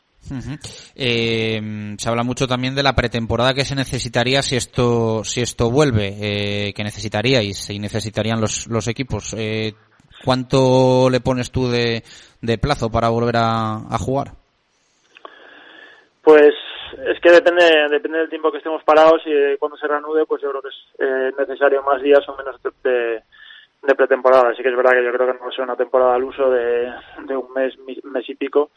Eh, 0.96 1.96
se 1.98 2.10
habla 2.10 2.24
mucho 2.24 2.48
también 2.48 2.76
de 2.76 2.84
la 2.84 2.94
pretemporada 2.94 3.54
que 3.54 3.66
se 3.66 3.76
necesitaría 3.76 4.42
si 4.42 4.56
esto 4.56 5.24
si 5.24 5.42
esto 5.42 5.72
vuelve 5.72 6.14
eh, 6.22 6.74
que 6.74 6.84
necesitaríais 6.84 7.70
y 7.72 7.80
necesitarían 7.80 8.40
los 8.40 8.68
los 8.68 8.88
equipos. 8.88 9.34
Eh, 9.38 9.74
cuánto 10.24 11.10
le 11.10 11.20
pones 11.20 11.52
tú 11.52 11.70
de, 11.70 12.04
de 12.42 12.58
plazo 12.58 12.90
para 12.90 13.10
volver 13.10 13.38
a, 13.38 13.76
a 13.76 13.98
jugar 13.98 14.32
Pues 16.24 16.54
es 17.08 17.20
que 17.22 17.32
depende 17.32 17.66
depende 17.90 18.20
del 18.20 18.30
tiempo 18.30 18.52
que 18.52 18.60
estemos 18.60 18.84
parados 18.84 19.22
y 19.26 19.32
de 19.32 19.58
cuando 19.58 19.78
se 19.78 19.88
reanude, 19.88 20.26
pues 20.26 20.42
yo 20.42 20.50
creo 20.50 20.62
que 20.62 20.70
es 20.70 20.76
eh, 21.00 21.32
necesario 21.38 21.84
más 21.84 22.02
días 22.02 22.28
o 22.28 22.36
menos 22.36 22.62
de, 22.64 22.72
de, 22.90 23.24
de 23.86 23.96
pretemporada. 23.96 24.50
Así 24.50 24.62
que 24.64 24.70
es 24.70 24.76
verdad 24.76 24.92
que 24.94 25.04
yo 25.04 25.12
creo 25.14 25.28
que 25.28 25.34
no 25.34 25.40
va 25.46 25.48
a 25.48 25.52
ser 25.52 25.64
una 25.64 25.76
temporada 25.76 26.16
al 26.16 26.24
uso 26.24 26.50
de, 26.52 26.92
un 27.38 27.54
mes, 27.54 27.78
mes 28.04 28.30
y 28.30 28.36
pico, 28.36 28.72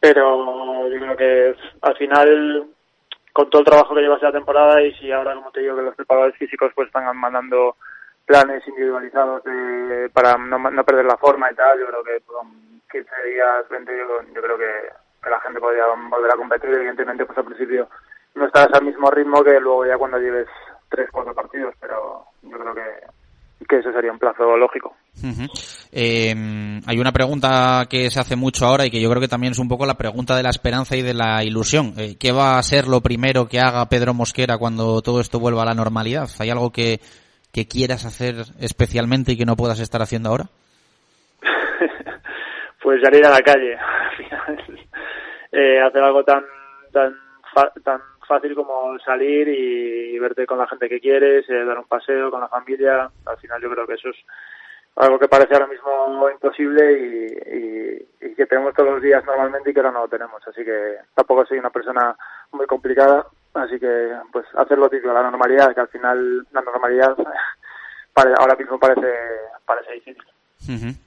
pero 0.00 0.88
yo 0.88 0.98
creo 0.98 1.16
que 1.16 1.56
al 1.82 1.96
final 1.96 2.66
con 3.32 3.48
todo 3.48 3.60
el 3.60 3.66
trabajo 3.66 3.94
que 3.94 4.02
lleva 4.02 4.16
esta 4.16 4.32
temporada 4.32 4.82
y 4.82 4.92
si 4.94 5.10
ahora, 5.10 5.34
como 5.34 5.50
te 5.52 5.60
digo, 5.60 5.76
que 5.76 5.82
los 5.82 5.94
preparadores 5.94 6.36
físicos 6.36 6.70
pues 6.74 6.88
están 6.88 7.16
mandando 7.16 7.76
planes 8.26 8.66
individualizados 8.68 9.42
de- 9.44 10.10
para 10.12 10.36
no, 10.36 10.58
no 10.58 10.84
perder 10.84 11.06
la 11.06 11.16
forma 11.16 11.50
y 11.50 11.54
tal, 11.54 11.78
yo 11.78 11.86
creo 11.86 12.04
que 12.04 12.20
con 12.26 12.46
15 12.90 13.10
días, 13.26 13.68
20, 13.70 13.96
yo, 13.96 14.22
yo 14.34 14.42
creo 14.42 14.58
que, 14.58 14.70
que 15.22 15.30
la 15.30 15.40
gente 15.40 15.60
podría 15.60 15.86
volver 15.86 16.30
a 16.30 16.36
competir. 16.36 16.70
Evidentemente, 16.70 17.24
pues 17.24 17.38
al 17.38 17.44
principio 17.46 17.88
no 18.34 18.46
estás 18.46 18.68
al 18.74 18.84
mismo 18.84 19.10
ritmo 19.10 19.42
que 19.42 19.58
luego 19.60 19.86
ya 19.86 19.96
cuando 19.96 20.18
lleves 20.18 20.48
3, 20.90 21.08
4 21.10 21.34
partidos, 21.34 21.74
pero 21.80 22.24
yo 22.42 22.58
creo 22.58 22.74
que, 22.74 22.82
que 23.68 23.78
eso 23.78 23.92
sería 23.92 24.12
un 24.12 24.18
plazo 24.18 24.56
lógico. 24.56 24.96
Eh, 25.92 26.34
hay 26.86 26.98
una 26.98 27.12
pregunta 27.12 27.86
que 27.88 28.10
se 28.10 28.20
hace 28.20 28.36
mucho 28.36 28.66
ahora 28.66 28.86
y 28.86 28.90
que 28.90 29.00
yo 29.00 29.10
creo 29.10 29.20
que 29.20 29.28
también 29.28 29.52
es 29.52 29.58
un 29.58 29.68
poco 29.68 29.86
la 29.86 29.96
pregunta 29.96 30.36
de 30.36 30.42
la 30.42 30.50
esperanza 30.50 30.96
y 30.96 31.02
de 31.02 31.14
la 31.14 31.44
ilusión. 31.44 31.94
Eh, 31.98 32.16
¿Qué 32.18 32.32
va 32.32 32.58
a 32.58 32.62
ser 32.62 32.86
lo 32.86 33.00
primero 33.00 33.46
que 33.48 33.60
haga 33.60 33.88
Pedro 33.88 34.14
Mosquera 34.14 34.58
cuando 34.58 35.02
todo 35.02 35.20
esto 35.20 35.38
vuelva 35.38 35.62
a 35.62 35.66
la 35.66 35.74
normalidad? 35.74 36.28
¿Hay 36.40 36.50
algo 36.50 36.70
que, 36.70 37.00
que 37.52 37.66
quieras 37.66 38.04
hacer 38.04 38.36
especialmente 38.60 39.32
y 39.32 39.36
que 39.36 39.46
no 39.46 39.56
puedas 39.56 39.80
estar 39.80 40.02
haciendo 40.02 40.30
ahora? 40.30 40.46
pues 42.82 43.00
salir 43.02 43.24
a 43.26 43.30
la 43.30 43.40
calle 43.40 43.76
al 43.78 44.16
final 44.16 44.86
eh, 45.52 45.80
hacer 45.80 46.02
algo 46.02 46.24
tan 46.24 46.42
tan 46.92 47.14
tan 47.84 48.00
fácil 48.34 48.54
como 48.54 48.98
salir 49.00 49.48
y, 49.48 50.18
verte 50.18 50.46
con 50.46 50.58
la 50.58 50.68
gente 50.68 50.88
que 50.88 51.00
quieres 51.00 51.48
eh, 51.50 51.64
dar 51.64 51.78
un 51.78 51.86
paseo 51.86 52.30
con 52.30 52.40
la 52.40 52.48
familia 52.48 53.10
al 53.26 53.36
final 53.38 53.60
yo 53.60 53.68
creo 53.70 53.86
que 53.86 53.94
eso 53.94 54.08
es 54.10 54.16
algo 54.94 55.18
que 55.18 55.26
parece 55.26 55.54
ahora 55.54 55.66
mismo 55.66 56.30
imposible 56.30 56.92
y, 56.92 57.26
y, 57.56 58.26
y 58.28 58.34
que 58.34 58.46
tenemos 58.46 58.72
todos 58.72 58.90
los 58.92 59.02
días 59.02 59.24
normalmente 59.24 59.70
y 59.70 59.74
que 59.74 59.80
ahora 59.80 59.90
no 59.90 60.02
lo 60.02 60.08
tenemos 60.08 60.40
así 60.46 60.64
que 60.64 60.96
tampoco 61.14 61.44
soy 61.44 61.58
una 61.58 61.70
persona 61.70 62.14
muy 62.52 62.66
complicada 62.66 63.26
así 63.54 63.80
que 63.80 64.12
pues 64.30 64.46
hacerlo 64.54 64.88
típico 64.88 65.12
la 65.12 65.22
normalidad 65.22 65.74
que 65.74 65.80
al 65.80 65.88
final 65.88 66.46
la 66.52 66.60
normalidad 66.60 67.16
ahora 68.38 68.54
mismo 68.56 68.78
parece 68.78 69.08
parece 69.66 69.92
difícil. 69.94 70.24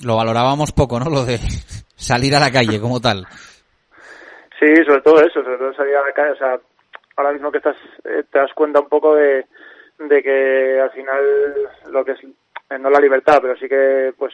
Lo 0.04 0.18
valorábamos 0.18 0.72
poco, 0.72 1.00
¿no? 1.00 1.10
Lo 1.10 1.24
de 1.24 1.38
salir 1.96 2.36
a 2.36 2.40
la 2.40 2.52
calle 2.52 2.80
como 2.80 3.00
tal. 3.00 3.26
Sí, 4.60 4.68
sobre 4.86 5.02
todo 5.02 5.20
eso, 5.20 5.44
sobre 5.44 5.58
todo 5.58 5.74
salir 5.74 5.96
a 5.96 6.06
la 6.06 6.14
calle, 6.14 6.32
o 6.32 6.38
sea, 6.38 6.60
ahora 7.16 7.32
mismo 7.32 7.52
que 7.52 7.58
estás, 7.58 7.78
eh, 8.04 8.24
te 8.32 8.40
das 8.40 8.54
cuenta 8.54 8.80
un 8.80 8.90
poco 8.90 9.16
de, 9.16 9.46
de 10.00 10.24
que 10.24 10.80
al 10.82 10.92
final 10.92 11.24
lo 11.92 12.06
que 12.06 12.12
es, 12.14 12.24
eh, 12.24 12.80
no 12.80 12.90
la 12.90 13.00
libertad, 13.00 13.40
pero 13.42 13.56
sí 13.56 13.68
que 13.68 14.14
pues 14.18 14.34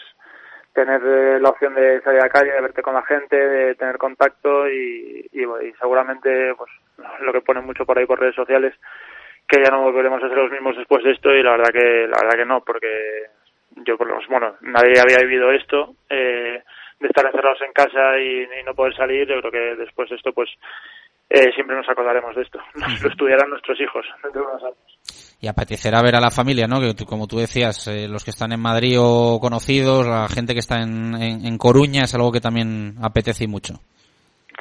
tener 0.74 1.02
eh, 1.04 1.40
la 1.40 1.50
opción 1.50 1.76
de 1.76 2.02
salir 2.02 2.20
a 2.22 2.24
la 2.24 2.30
calle, 2.30 2.52
de 2.52 2.62
verte 2.62 2.82
con 2.82 2.94
la 2.94 3.04
gente, 3.04 3.36
de 3.36 3.76
tener 3.76 3.98
contacto 3.98 4.70
y, 4.70 5.28
y, 5.32 5.44
y 5.44 5.74
seguramente 5.80 6.54
pues 6.56 6.72
lo 7.22 7.34
que 7.34 7.42
ponen 7.42 7.66
mucho 7.66 7.86
por 7.86 7.98
ahí 7.98 8.06
por 8.06 8.20
redes 8.20 8.36
sociales 8.36 8.74
que 9.48 9.62
ya 9.62 9.70
no 9.70 9.82
volveremos 9.82 10.24
a 10.24 10.30
ser 10.30 10.38
los 10.38 10.52
mismos 10.52 10.78
después 10.78 11.04
de 11.04 11.12
esto 11.12 11.34
y 11.34 11.44
la 11.44 11.52
verdad 11.52 11.74
que 11.74 12.08
la 12.08 12.18
verdad 12.22 12.38
que 12.38 12.46
no 12.46 12.64
porque 12.64 13.26
yo 13.84 13.98
por 13.98 14.08
lo 14.08 14.14
menos 14.14 14.30
bueno 14.30 14.56
nadie 14.62 14.94
había 15.02 15.28
vivido 15.28 15.52
esto 15.52 15.96
eh, 16.10 16.64
de 17.00 17.08
estar 17.08 17.26
encerrados 17.26 17.62
en 17.62 17.74
casa 17.74 18.18
y 18.20 18.48
no 18.66 18.74
poder 18.74 18.96
salir 18.96 19.28
yo 19.28 19.40
creo 19.42 19.52
que 19.52 19.76
después 19.76 20.10
de 20.10 20.16
esto 20.16 20.32
pues 20.32 20.50
eh, 21.34 21.52
siempre 21.56 21.76
nos 21.76 21.88
acordaremos 21.90 22.36
de 22.36 22.42
esto 22.44 22.60
lo 23.04 23.10
estudiarán 23.10 23.50
nuestros 23.50 23.80
hijos 23.80 24.06
dentro 24.24 24.42
de 24.42 24.48
unos 24.48 24.64
años 24.64 25.38
Y 25.42 25.48
apetecerá 25.48 26.02
ver 26.04 26.16
a 26.16 26.20
la 26.22 26.30
familia, 26.30 26.68
¿no? 26.68 26.80
Que 26.80 26.94
tú- 26.94 27.06
como 27.06 27.26
tú 27.28 27.38
decías, 27.40 27.88
eh, 27.88 28.08
los 28.08 28.24
que 28.24 28.30
están 28.32 28.52
en 28.52 28.60
Madrid 28.62 28.98
o 29.00 29.40
conocidos, 29.40 30.06
la 30.06 30.28
gente 30.28 30.54
que 30.54 30.60
está 30.60 30.82
en, 30.84 31.16
en, 31.16 31.46
en 31.46 31.58
Coruña, 31.58 32.04
es 32.04 32.14
algo 32.14 32.32
que 32.32 32.42
también 32.42 32.96
apetece 33.02 33.48
mucho. 33.48 33.74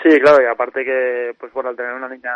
Sí, 0.02 0.18
claro, 0.20 0.42
y 0.42 0.46
aparte 0.46 0.82
que, 0.84 1.34
pues 1.38 1.52
bueno, 1.52 1.68
al 1.68 1.76
tener 1.76 1.92
una 1.92 2.08
niña 2.08 2.32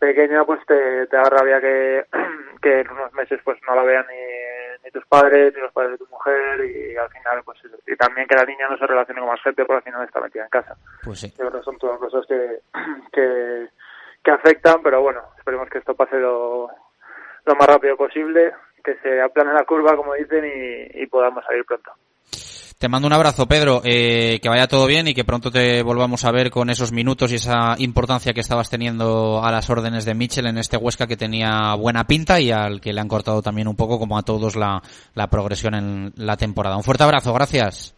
pequeña, 0.00 0.44
pues 0.44 0.58
te, 0.66 1.06
te 1.06 1.16
da 1.16 1.22
rabia 1.30 1.60
que, 1.60 2.02
que 2.62 2.80
en 2.80 2.90
unos 2.90 3.12
meses 3.12 3.38
pues 3.44 3.58
no 3.68 3.76
la 3.76 3.82
vean 3.84 4.04
ni, 4.08 4.16
ni 4.84 4.90
tus 4.90 5.04
padres, 5.06 5.52
ni 5.54 5.60
los 5.60 5.72
padres 5.72 5.92
de 5.92 5.98
tu 5.98 6.06
mujer, 6.10 6.64
y 6.64 6.96
al 6.96 7.10
final, 7.10 7.42
pues, 7.44 7.58
eso. 7.64 7.76
y 7.86 7.96
también 7.96 8.26
que 8.26 8.36
la 8.36 8.44
niña 8.44 8.68
no 8.68 8.78
se 8.78 8.86
relacione 8.86 9.20
con 9.20 9.30
más 9.30 9.42
gente 9.42 9.64
porque 9.64 9.78
al 9.78 9.82
final 9.82 10.04
está 10.04 10.20
metida 10.20 10.44
en 10.44 10.50
casa. 10.50 10.76
Pues 11.02 11.20
sí. 11.20 11.30
Yo 11.30 11.48
creo 11.48 11.60
que 11.60 11.64
son 11.64 11.78
todas 11.78 11.98
cosas 11.98 12.26
que, 12.26 12.60
que, 13.12 13.68
que 14.22 14.30
afectan, 14.30 14.82
pero 14.82 15.02
bueno, 15.02 15.22
esperemos 15.38 15.68
que 15.68 15.78
esto 15.78 15.94
pase 15.94 16.16
lo, 16.16 16.68
lo 17.44 17.54
más 17.54 17.66
rápido 17.66 17.96
posible, 17.96 18.52
que 18.82 18.96
se 18.96 19.20
aplane 19.20 19.52
la 19.52 19.64
curva, 19.64 19.96
como 19.96 20.14
dicen, 20.14 20.44
y, 20.44 21.02
y 21.02 21.06
podamos 21.06 21.44
salir 21.44 21.64
pronto. 21.64 21.92
Te 22.80 22.88
mando 22.88 23.08
un 23.08 23.12
abrazo, 23.12 23.44
Pedro, 23.44 23.82
eh, 23.84 24.40
que 24.40 24.48
vaya 24.48 24.66
todo 24.66 24.86
bien 24.86 25.06
y 25.06 25.12
que 25.12 25.22
pronto 25.22 25.50
te 25.50 25.82
volvamos 25.82 26.24
a 26.24 26.32
ver 26.32 26.50
con 26.50 26.70
esos 26.70 26.92
minutos 26.92 27.30
y 27.30 27.34
esa 27.34 27.74
importancia 27.76 28.32
que 28.32 28.40
estabas 28.40 28.70
teniendo 28.70 29.44
a 29.44 29.52
las 29.52 29.68
órdenes 29.68 30.06
de 30.06 30.14
Mitchell 30.14 30.46
en 30.46 30.56
este 30.56 30.78
Huesca 30.78 31.06
que 31.06 31.18
tenía 31.18 31.74
buena 31.74 32.04
pinta 32.04 32.40
y 32.40 32.50
al 32.50 32.80
que 32.80 32.94
le 32.94 33.02
han 33.02 33.08
cortado 33.08 33.42
también 33.42 33.68
un 33.68 33.76
poco, 33.76 33.98
como 33.98 34.16
a 34.16 34.22
todos, 34.22 34.56
la, 34.56 34.80
la 35.12 35.26
progresión 35.26 35.74
en 35.74 36.14
la 36.16 36.38
temporada. 36.38 36.78
Un 36.78 36.82
fuerte 36.82 37.04
abrazo, 37.04 37.34
gracias. 37.34 37.94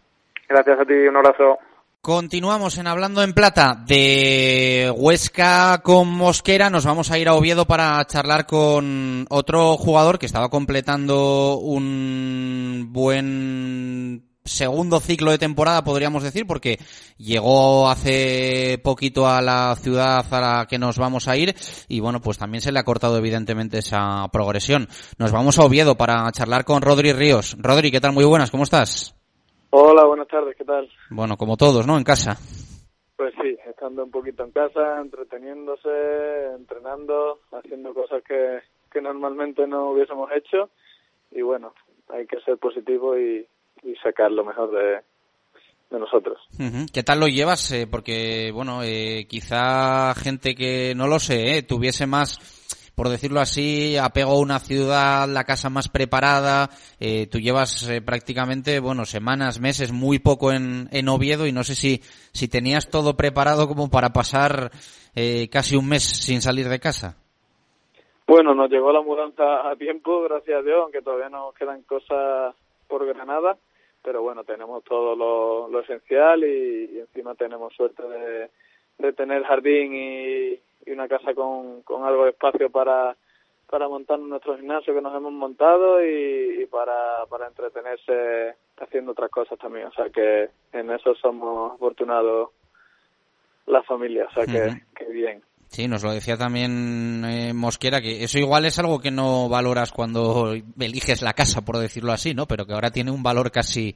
Gracias 0.49 0.77
a 0.77 0.83
ti, 0.83 0.93
un 0.93 1.15
abrazo. 1.15 1.59
Continuamos 2.01 2.77
en 2.77 2.87
Hablando 2.87 3.23
en 3.23 3.31
Plata 3.31 3.81
de 3.87 4.93
Huesca 4.97 5.79
con 5.81 6.09
Mosquera. 6.09 6.69
Nos 6.69 6.85
vamos 6.85 7.09
a 7.09 7.17
ir 7.17 7.29
a 7.29 7.35
Oviedo 7.35 7.63
para 7.63 8.03
charlar 8.03 8.45
con 8.45 9.27
otro 9.29 9.77
jugador 9.77 10.19
que 10.19 10.25
estaba 10.25 10.49
completando 10.49 11.55
un 11.55 12.89
buen 12.91 14.32
segundo 14.45 14.99
ciclo 14.99 15.31
de 15.31 15.37
temporada, 15.37 15.83
podríamos 15.83 16.23
decir, 16.23 16.45
porque 16.45 16.77
llegó 17.17 17.89
hace 17.89 18.79
poquito 18.83 19.27
a 19.27 19.41
la 19.41 19.75
ciudad 19.75 20.25
a 20.31 20.41
la 20.41 20.65
que 20.67 20.77
nos 20.77 20.97
vamos 20.97 21.27
a 21.27 21.37
ir 21.37 21.53
y 21.87 21.99
bueno, 21.99 22.19
pues 22.19 22.37
también 22.37 22.61
se 22.61 22.71
le 22.71 22.79
ha 22.79 22.83
cortado 22.83 23.17
evidentemente 23.17 23.77
esa 23.77 24.27
progresión. 24.31 24.87
Nos 25.17 25.31
vamos 25.31 25.59
a 25.59 25.65
Oviedo 25.65 25.95
para 25.95 26.29
charlar 26.31 26.65
con 26.65 26.81
Rodri 26.81 27.13
Ríos. 27.13 27.55
Rodri, 27.59 27.91
¿qué 27.91 28.01
tal? 28.01 28.13
Muy 28.13 28.25
buenas, 28.25 28.51
¿cómo 28.51 28.63
estás? 28.63 29.15
Hola, 29.69 30.05
buenas 30.05 30.27
tardes, 30.27 30.55
¿qué 30.55 30.65
tal? 30.65 30.89
Bueno, 31.09 31.37
como 31.37 31.57
todos, 31.57 31.87
¿no? 31.87 31.97
En 31.97 32.03
casa. 32.03 32.37
Pues 33.15 33.33
sí, 33.41 33.57
estando 33.67 34.03
un 34.03 34.11
poquito 34.11 34.43
en 34.43 34.51
casa, 34.51 34.99
entreteniéndose, 34.99 35.89
entrenando, 36.55 37.39
haciendo 37.51 37.93
cosas 37.93 38.21
que, 38.23 38.59
que 38.91 39.01
normalmente 39.01 39.65
no 39.65 39.91
hubiésemos 39.91 40.29
hecho 40.31 40.69
y 41.31 41.41
bueno, 41.41 41.73
hay 42.09 42.27
que 42.27 42.39
ser 42.41 42.57
positivo 42.57 43.17
y, 43.17 43.47
y 43.83 43.95
sacar 43.97 44.31
lo 44.31 44.43
mejor 44.45 44.71
de, 44.71 45.01
de 45.89 45.99
nosotros. 45.99 46.39
¿Qué 46.93 47.03
tal 47.03 47.19
lo 47.19 47.27
llevas? 47.27 47.71
Eh, 47.71 47.87
porque, 47.89 48.51
bueno, 48.53 48.81
eh, 48.83 49.25
quizá 49.27 50.13
gente 50.15 50.55
que, 50.55 50.93
no 50.95 51.07
lo 51.07 51.19
sé, 51.19 51.57
eh, 51.57 51.63
tuviese 51.63 52.05
más, 52.07 52.39
por 52.95 53.09
decirlo 53.09 53.39
así, 53.39 53.97
apego 53.97 54.31
a 54.31 54.39
una 54.39 54.59
ciudad, 54.59 55.27
la 55.27 55.43
casa 55.43 55.69
más 55.69 55.89
preparada. 55.89 56.69
Eh, 56.99 57.27
tú 57.27 57.39
llevas 57.39 57.89
eh, 57.89 58.01
prácticamente, 58.01 58.79
bueno, 58.79 59.05
semanas, 59.05 59.59
meses, 59.59 59.91
muy 59.91 60.19
poco 60.19 60.51
en, 60.51 60.87
en 60.91 61.09
Oviedo 61.09 61.47
y 61.47 61.51
no 61.51 61.63
sé 61.63 61.75
si, 61.75 62.01
si 62.31 62.47
tenías 62.47 62.89
todo 62.89 63.15
preparado 63.15 63.67
como 63.67 63.89
para 63.89 64.13
pasar 64.13 64.71
eh, 65.15 65.49
casi 65.49 65.75
un 65.75 65.89
mes 65.89 66.03
sin 66.03 66.41
salir 66.41 66.69
de 66.69 66.79
casa. 66.79 67.17
Bueno, 68.25 68.55
nos 68.55 68.69
llegó 68.69 68.93
la 68.93 69.01
mudanza 69.01 69.69
a 69.69 69.75
tiempo, 69.75 70.21
gracias 70.21 70.59
a 70.59 70.61
Dios, 70.61 70.77
aunque 70.83 71.01
todavía 71.01 71.29
nos 71.29 71.53
quedan 71.55 71.81
cosas 71.81 72.55
por 72.87 73.05
Granada, 73.05 73.57
pero 74.03 74.21
bueno, 74.21 74.43
tenemos 74.43 74.83
todo 74.83 75.15
lo, 75.15 75.67
lo 75.69 75.79
esencial 75.79 76.43
y, 76.43 76.91
y 76.93 76.99
encima 76.99 77.35
tenemos 77.35 77.73
suerte 77.73 78.03
de, 78.03 78.49
de 78.99 79.13
tener 79.13 79.43
jardín 79.43 79.95
y, 79.95 80.59
y 80.85 80.91
una 80.91 81.07
casa 81.07 81.33
con, 81.33 81.81
con 81.83 82.03
algo 82.03 82.25
de 82.25 82.31
espacio 82.31 82.69
para, 82.69 83.15
para 83.69 83.87
montar 83.87 84.19
nuestro 84.19 84.57
gimnasio 84.57 84.93
que 84.93 85.01
nos 85.01 85.15
hemos 85.15 85.31
montado 85.31 86.03
y, 86.03 86.63
y 86.63 86.65
para, 86.67 87.25
para 87.29 87.47
entretenerse 87.47 88.55
haciendo 88.77 89.13
otras 89.13 89.29
cosas 89.29 89.57
también. 89.57 89.87
O 89.87 89.93
sea 89.93 90.09
que 90.09 90.49
en 90.73 90.91
eso 90.91 91.15
somos 91.15 91.73
afortunados 91.73 92.49
la 93.65 93.81
familia, 93.83 94.27
o 94.29 94.33
sea 94.33 94.45
que, 94.45 94.81
que 94.93 95.05
bien. 95.05 95.41
Sí, 95.73 95.87
nos 95.87 96.03
lo 96.03 96.13
decía 96.13 96.37
también 96.37 97.25
eh, 97.25 97.51
Mosquera, 97.51 97.99
que 97.99 98.23
eso 98.23 98.37
igual 98.37 98.63
es 98.65 98.77
algo 98.77 98.99
que 98.99 99.09
no 99.09 99.49
valoras 99.49 99.91
cuando 99.91 100.53
eliges 100.79 101.23
la 101.23 101.33
casa, 101.33 101.65
por 101.65 101.79
decirlo 101.79 102.11
así, 102.11 102.35
¿no? 102.35 102.45
Pero 102.45 102.67
que 102.67 102.73
ahora 102.73 102.91
tiene 102.91 103.09
un 103.09 103.23
valor 103.23 103.49
casi 103.49 103.95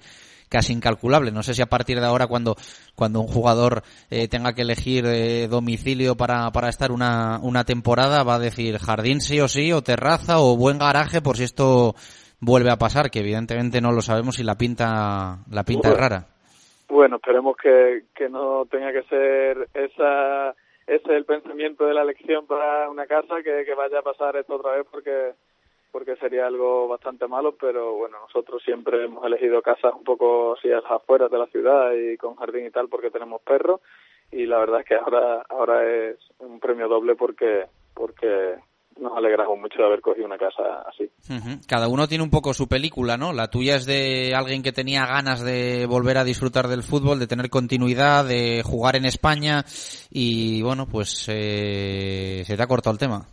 casi 0.50 0.74
incalculable. 0.74 1.31
No 1.31 1.43
sé 1.43 1.53
si 1.53 1.62
a 1.62 1.67
partir 1.67 2.00
de 2.00 2.07
ahora, 2.07 2.25
cuando, 2.25 2.55
cuando 2.96 3.22
un 3.22 3.27
jugador 3.27 3.84
eh, 4.10 4.27
tenga 4.27 4.53
que 4.53 4.63
elegir 4.63 5.05
eh, 5.05 5.48
domicilio 5.48 6.15
para, 6.15 6.50
para 6.50 6.69
estar 6.69 6.91
una, 6.91 7.39
una 7.43 7.63
temporada, 7.63 8.24
va 8.24 8.36
a 8.36 8.39
decir 8.39 8.79
jardín 8.79 9.22
sí 9.22 9.39
o 9.39 9.48
sí, 9.48 9.72
o 9.72 9.84
terraza, 9.84 10.39
o 10.39 10.57
buen 10.57 10.79
garaje, 10.79 11.22
por 11.22 11.38
si 11.38 11.43
esto 11.43 11.93
vuelve 12.39 12.72
a 12.72 12.77
pasar, 12.77 13.12
que 13.12 13.19
evidentemente 13.19 13.81
no 13.81 13.91
lo 13.91 14.01
sabemos 14.01 14.39
y 14.39 14.43
la 14.43 14.55
pinta, 14.55 15.43
la 15.51 15.63
pinta 15.63 15.89
es 15.89 15.98
rara. 15.98 16.25
Bueno, 16.89 17.17
esperemos 17.17 17.55
que, 17.55 18.05
que 18.15 18.29
no 18.29 18.65
tenga 18.65 18.91
que 18.91 19.03
ser 19.03 19.69
esa 19.75 20.55
ese 20.88 21.15
el 21.15 21.25
pensamiento 21.25 21.86
de 21.86 21.94
la 21.94 22.01
elección 22.01 22.48
para 22.48 22.89
una 22.89 23.06
casa 23.06 23.44
que, 23.44 23.65
que 23.65 23.75
vaya 23.75 24.00
a 24.00 24.03
pasar 24.03 24.38
esto 24.38 24.56
otra 24.56 24.72
vez 24.72 24.88
porque 24.89 25.34
porque 25.91 26.15
sería 26.17 26.46
algo 26.46 26.88
bastante 26.88 27.27
malo, 27.27 27.56
pero 27.60 27.94
bueno, 27.94 28.20
nosotros 28.20 28.62
siempre 28.63 29.06
hemos 29.06 29.25
elegido 29.25 29.62
casas 29.62 29.94
un 29.96 30.03
poco 30.03 30.53
así 30.53 30.72
a 30.72 30.82
las 30.82 30.91
afueras 30.91 31.32
de 31.32 31.38
la 31.38 31.48
ciudad 31.48 31.91
y 31.94 32.17
con 32.17 32.36
jardín 32.36 32.65
y 32.67 32.72
tal 32.72 32.88
porque 32.88 33.10
tenemos 33.10 33.41
perros 33.41 33.82
y 34.32 34.46
la 34.46 34.60
verdad 34.60 34.82
es 34.82 34.86
que 34.86 34.96
ahora 34.96 35.44
ahora 35.50 35.86
es 35.86 36.17
un 36.39 36.60
premio 36.60 36.88
doble 36.88 37.15
porque 37.15 37.65
porque 37.94 38.56
nos 39.00 39.18
alegramos 39.18 39.60
mucho 39.60 39.80
de 39.80 39.86
haber 39.86 40.01
cogido 40.01 40.25
una 40.25 40.38
casa 40.38 40.84
así. 40.88 41.10
Cada 41.68 41.88
uno 41.88 42.08
tiene 42.08 42.24
un 42.24 42.30
poco 42.30 42.54
su 42.54 42.68
película, 42.68 43.18
¿no? 43.18 43.34
La 43.34 43.50
tuya 43.50 43.75
es 43.75 43.86
de 43.86 44.34
alguien 44.36 44.63
que 44.63 44.72
tenía 44.72 45.06
ganas 45.06 45.44
de 45.44 45.86
volver 45.88 46.18
a 46.18 46.24
disfrutar 46.24 46.68
del 46.68 46.84
fútbol, 46.84 47.20
de 47.20 47.27
tener 47.27 47.50
continuidad, 47.50 48.25
de 48.25 48.63
jugar 48.63 48.96
en 48.96 49.06
España 49.06 49.63
y 50.12 50.62
bueno, 50.63 50.86
pues 50.92 51.27
eh, 51.30 52.44
se 52.46 52.56
te 52.56 52.63
ha 52.63 52.68
cortado 52.68 52.94
el 52.94 53.00
tema. 53.00 53.25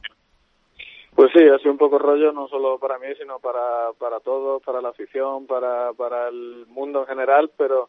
Pues 1.15 1.31
sí, 1.33 1.45
ha 1.45 1.59
sido 1.59 1.71
un 1.71 1.79
poco 1.79 1.99
rollo, 1.99 2.33
no 2.33 2.49
solo 2.49 2.79
para 2.79 2.99
mí, 2.99 3.07
sino 3.19 3.39
para, 3.39 3.93
para 3.99 4.19
todos, 4.19 4.61
para 4.63 4.81
la 4.81 4.89
afición, 4.89 5.47
para, 5.47 5.93
para 5.93 6.29
el 6.29 6.67
mundo 6.67 7.03
en 7.03 7.07
general, 7.07 7.53
pero, 7.57 7.89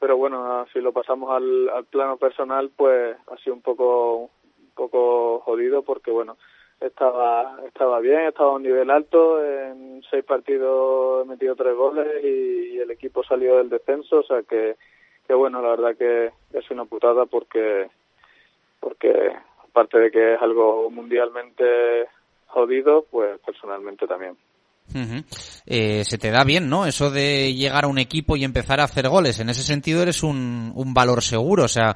pero 0.00 0.16
bueno, 0.16 0.64
si 0.72 0.80
lo 0.80 0.90
pasamos 0.90 1.30
al, 1.30 1.68
al 1.68 1.84
plano 1.84 2.16
personal, 2.16 2.70
pues 2.74 3.14
ha 3.30 3.36
sido 3.38 3.54
un 3.54 3.60
poco, 3.60 4.16
un 4.16 4.30
poco 4.74 5.40
jodido 5.40 5.82
porque 5.82 6.10
bueno, 6.10 6.38
estaba, 6.84 7.58
estaba 7.66 8.00
bien, 8.00 8.20
estaba 8.20 8.50
a 8.50 8.54
un 8.54 8.62
nivel 8.62 8.90
alto, 8.90 9.42
en 9.44 10.02
seis 10.10 10.24
partidos 10.24 11.24
he 11.24 11.28
metido 11.28 11.54
tres 11.56 11.74
goles 11.74 12.06
y, 12.24 12.74
y 12.74 12.78
el 12.78 12.90
equipo 12.90 13.22
salió 13.22 13.58
del 13.58 13.70
descenso, 13.70 14.20
o 14.20 14.22
sea 14.22 14.42
que, 14.42 14.76
que 15.26 15.34
bueno, 15.34 15.62
la 15.62 15.70
verdad 15.70 15.96
que 15.96 16.32
es 16.52 16.70
una 16.70 16.84
putada 16.84 17.26
porque, 17.26 17.88
porque 18.80 19.32
aparte 19.64 19.98
de 19.98 20.10
que 20.10 20.34
es 20.34 20.42
algo 20.42 20.90
mundialmente 20.90 22.08
jodido, 22.46 23.06
pues 23.10 23.38
personalmente 23.40 24.06
también. 24.06 24.36
Eh, 25.66 26.04
se 26.04 26.18
te 26.18 26.30
da 26.30 26.44
bien, 26.44 26.68
¿no? 26.68 26.86
Eso 26.86 27.10
de 27.10 27.54
llegar 27.54 27.84
a 27.84 27.88
un 27.88 27.98
equipo 27.98 28.36
y 28.36 28.44
empezar 28.44 28.80
a 28.80 28.84
hacer 28.84 29.08
goles. 29.08 29.40
En 29.40 29.48
ese 29.48 29.62
sentido 29.62 30.02
eres 30.02 30.22
un, 30.22 30.72
un 30.74 30.94
valor 30.94 31.22
seguro, 31.22 31.64
o 31.64 31.68
sea, 31.68 31.94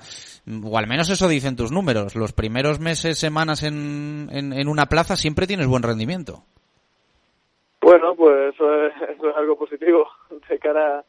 o 0.64 0.78
al 0.78 0.86
menos 0.86 1.10
eso 1.10 1.28
dicen 1.28 1.56
tus 1.56 1.72
números. 1.72 2.14
Los 2.14 2.32
primeros 2.32 2.80
meses, 2.80 3.18
semanas 3.18 3.62
en, 3.62 4.28
en, 4.32 4.68
una 4.68 4.86
plaza 4.86 5.16
siempre 5.16 5.46
tienes 5.46 5.66
buen 5.66 5.82
rendimiento. 5.82 6.44
Bueno, 7.80 8.14
pues 8.16 8.54
eso 8.54 8.86
es, 8.86 8.94
eso 9.16 9.30
es 9.30 9.36
algo 9.36 9.56
positivo 9.56 10.08
de 10.48 10.58
cara 10.58 11.04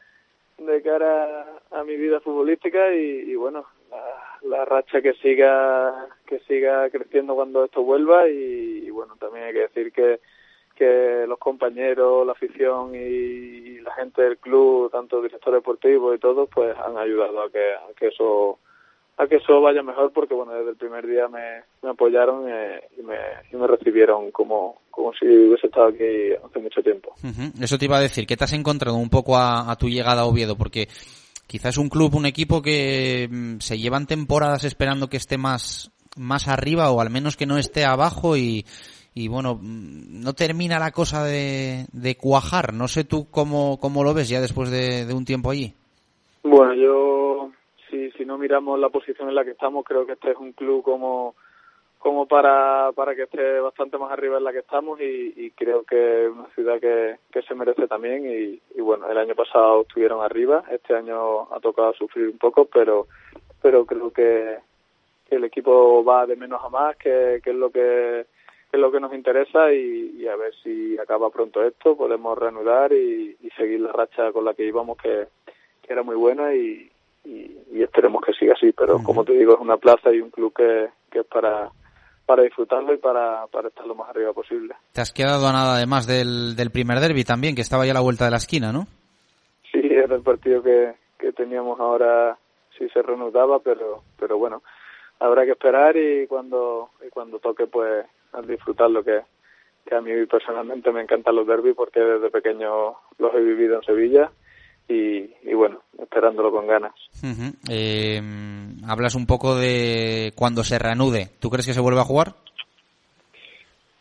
de 0.58 0.82
cara 0.82 1.44
a 1.70 1.84
mi 1.84 1.96
vida 1.96 2.18
futbolística 2.18 2.92
y, 2.92 3.32
bueno, 3.36 3.64
la, 3.90 4.56
la 4.56 4.64
racha 4.64 5.00
que 5.00 5.14
siga 5.14 6.08
que 6.26 6.40
siga 6.40 6.90
creciendo 6.90 7.36
cuando 7.36 7.64
esto 7.64 7.84
vuelva 7.84 8.28
y 8.28 8.90
bueno, 8.90 9.14
también 9.20 9.46
hay 9.46 9.52
que 9.52 9.60
decir 9.60 9.92
que 9.92 10.18
que 10.78 11.24
los 11.26 11.38
compañeros, 11.38 12.24
la 12.24 12.32
afición 12.32 12.94
y, 12.94 13.80
la 13.80 13.94
gente 13.94 14.22
del 14.22 14.38
club, 14.38 14.90
tanto 14.90 15.22
director 15.22 15.52
deportivo 15.52 16.14
y 16.14 16.18
todos, 16.18 16.48
pues 16.54 16.76
han 16.76 16.96
ayudado 16.98 17.42
a 17.42 17.50
que, 17.50 18.06
eso 18.06 18.58
a 19.16 19.26
que 19.26 19.36
eso 19.36 19.60
vaya 19.62 19.82
mejor 19.82 20.12
porque 20.12 20.34
bueno 20.34 20.52
desde 20.52 20.70
el 20.70 20.76
primer 20.76 21.06
día 21.06 21.26
me, 21.26 21.62
me 21.82 21.90
apoyaron 21.90 22.46
eh, 22.48 22.82
y, 22.98 23.02
me, 23.02 23.16
y 23.50 23.56
me 23.56 23.66
recibieron 23.66 24.30
como, 24.30 24.82
como 24.90 25.12
si 25.14 25.26
hubiese 25.26 25.68
estado 25.68 25.88
aquí 25.88 26.32
hace 26.44 26.58
mucho 26.58 26.82
tiempo. 26.82 27.14
Eso 27.60 27.78
te 27.78 27.86
iba 27.86 27.96
a 27.96 28.02
decir, 28.02 28.26
¿qué 28.26 28.36
te 28.36 28.44
has 28.44 28.52
encontrado 28.52 28.96
un 28.96 29.10
poco 29.10 29.36
a, 29.36 29.70
a 29.70 29.76
tu 29.76 29.88
llegada 29.88 30.22
a 30.22 30.26
Oviedo? 30.26 30.56
Porque 30.56 30.88
quizás 31.46 31.78
un 31.78 31.88
club, 31.88 32.14
un 32.14 32.26
equipo 32.26 32.60
que 32.60 33.28
mm, 33.30 33.58
se 33.60 33.78
llevan 33.78 34.06
temporadas 34.06 34.64
esperando 34.64 35.08
que 35.08 35.16
esté 35.16 35.38
más, 35.38 35.90
más 36.16 36.46
arriba 36.46 36.90
o 36.90 37.00
al 37.00 37.10
menos 37.10 37.36
que 37.36 37.46
no 37.46 37.56
esté 37.58 37.84
abajo 37.84 38.36
y, 38.36 38.66
y 39.18 39.26
bueno, 39.26 39.56
mm, 39.56 40.22
no 40.22 40.32
termina 40.32 40.78
la 40.78 40.92
cosa 40.92 41.24
de, 41.24 41.86
cuajar. 42.20 42.72
No 42.72 42.86
sé 42.86 43.02
tú 43.02 43.28
cómo, 43.30 43.78
cómo 43.80 44.04
lo 44.04 44.14
ves 44.14 44.28
ya 44.28 44.40
después 44.40 44.70
de, 44.70 45.12
un 45.12 45.24
tiempo 45.24 45.50
allí. 45.50 45.74
Bueno, 46.44 46.74
yo 46.74 47.50
si, 47.90 48.12
si 48.12 48.24
no 48.24 48.38
miramos 48.38 48.78
la 48.78 48.90
posición 48.90 49.28
en 49.28 49.34
la 49.34 49.44
que 49.44 49.50
estamos, 49.50 49.84
creo 49.84 50.06
que 50.06 50.12
este 50.12 50.30
es 50.30 50.36
un 50.36 50.52
club 50.52 50.82
como 50.82 51.34
como 51.98 52.26
para, 52.26 52.92
para 52.92 53.16
que 53.16 53.24
esté 53.24 53.58
bastante 53.58 53.98
más 53.98 54.12
arriba 54.12 54.38
en 54.38 54.44
la 54.44 54.52
que 54.52 54.60
estamos 54.60 55.00
y, 55.00 55.34
y 55.36 55.50
creo 55.50 55.82
que 55.82 56.26
es 56.26 56.30
una 56.30 56.46
ciudad 56.54 56.78
que, 56.78 57.16
que 57.32 57.42
se 57.42 57.56
merece 57.56 57.88
también 57.88 58.24
y, 58.24 58.78
y 58.78 58.80
bueno, 58.80 59.10
el 59.10 59.18
año 59.18 59.34
pasado 59.34 59.82
estuvieron 59.82 60.22
arriba, 60.22 60.62
este 60.70 60.94
año 60.94 61.52
ha 61.52 61.58
tocado 61.58 61.92
sufrir 61.94 62.28
un 62.28 62.38
poco, 62.38 62.66
pero 62.66 63.08
pero 63.60 63.84
creo 63.84 64.12
que, 64.12 64.58
que 65.28 65.34
el 65.34 65.42
equipo 65.42 66.04
va 66.04 66.24
de 66.24 66.36
menos 66.36 66.60
a 66.64 66.68
más, 66.68 66.96
que, 66.96 67.40
que 67.42 67.50
es 67.50 67.56
lo 67.56 67.70
que, 67.72 68.26
que 68.70 68.76
es 68.76 68.80
lo 68.80 68.92
que 68.92 69.00
nos 69.00 69.14
interesa 69.14 69.72
y, 69.72 70.16
y 70.18 70.26
a 70.28 70.36
ver 70.36 70.52
si 70.62 70.98
acaba 70.98 71.30
pronto 71.30 71.62
esto, 71.62 71.96
podemos 71.96 72.36
reanudar 72.36 72.92
y, 72.92 73.36
y 73.40 73.50
seguir 73.56 73.80
la 73.80 73.92
racha 73.92 74.32
con 74.32 74.44
la 74.44 74.54
que 74.54 74.66
íbamos 74.66 74.98
que, 74.98 75.26
que 75.82 75.92
era 75.92 76.02
muy 76.02 76.16
buena 76.16 76.54
y, 76.54 76.90
esperemos 77.72 78.22
que 78.24 78.32
siga 78.32 78.54
así, 78.54 78.72
pero 78.72 79.02
como 79.02 79.24
te 79.24 79.32
digo, 79.32 79.54
es 79.54 79.60
una 79.60 79.76
plaza 79.76 80.12
y 80.12 80.20
un 80.20 80.30
club 80.30 80.52
que, 80.54 80.88
que 81.10 81.20
es 81.20 81.26
para 81.26 81.70
para 82.26 82.42
disfrutarlo 82.42 82.92
y 82.92 82.98
para, 82.98 83.46
para 83.46 83.68
estar 83.68 83.86
lo 83.86 83.94
más 83.94 84.10
arriba 84.10 84.34
posible. 84.34 84.74
Te 84.92 85.00
has 85.00 85.12
quedado 85.12 85.46
a 85.46 85.52
nada 85.52 85.76
además 85.76 86.06
del, 86.06 86.56
del 86.56 86.70
primer 86.70 87.00
derby 87.00 87.24
también, 87.24 87.54
que 87.54 87.62
estaba 87.62 87.86
ya 87.86 87.92
a 87.92 87.94
la 87.94 88.02
vuelta 88.02 88.26
de 88.26 88.30
la 88.30 88.36
esquina, 88.36 88.70
¿no? 88.70 88.86
Sí, 89.72 89.80
era 89.82 90.14
el 90.14 90.20
partido 90.20 90.62
que, 90.62 90.92
que 91.18 91.32
teníamos 91.32 91.80
ahora, 91.80 92.36
sí 92.76 92.86
se 92.90 93.00
reanudaba, 93.00 93.60
pero 93.60 94.02
pero 94.18 94.36
bueno, 94.36 94.62
habrá 95.20 95.46
que 95.46 95.52
esperar 95.52 95.96
y 95.96 96.26
cuando 96.26 96.90
y 97.06 97.08
cuando 97.08 97.38
toque 97.38 97.66
pues 97.66 98.04
a 98.32 98.42
disfrutarlo 98.42 99.02
que, 99.02 99.20
que 99.86 99.94
a 99.94 100.00
mí 100.00 100.10
personalmente 100.26 100.90
me 100.92 101.02
encantan 101.02 101.36
los 101.36 101.46
derbis 101.46 101.74
porque 101.74 102.00
desde 102.00 102.30
pequeño 102.30 102.96
los 103.18 103.34
he 103.34 103.40
vivido 103.40 103.76
en 103.76 103.82
Sevilla 103.82 104.30
y, 104.88 105.30
y 105.42 105.54
bueno, 105.54 105.82
esperándolo 105.98 106.50
con 106.50 106.66
ganas. 106.66 106.94
Eh, 107.70 108.20
hablas 108.86 109.14
un 109.14 109.26
poco 109.26 109.54
de 109.54 110.32
cuando 110.34 110.64
se 110.64 110.78
reanude. 110.78 111.28
¿Tú 111.40 111.50
crees 111.50 111.66
que 111.66 111.74
se 111.74 111.80
vuelve 111.80 112.00
a 112.00 112.04
jugar? 112.04 112.34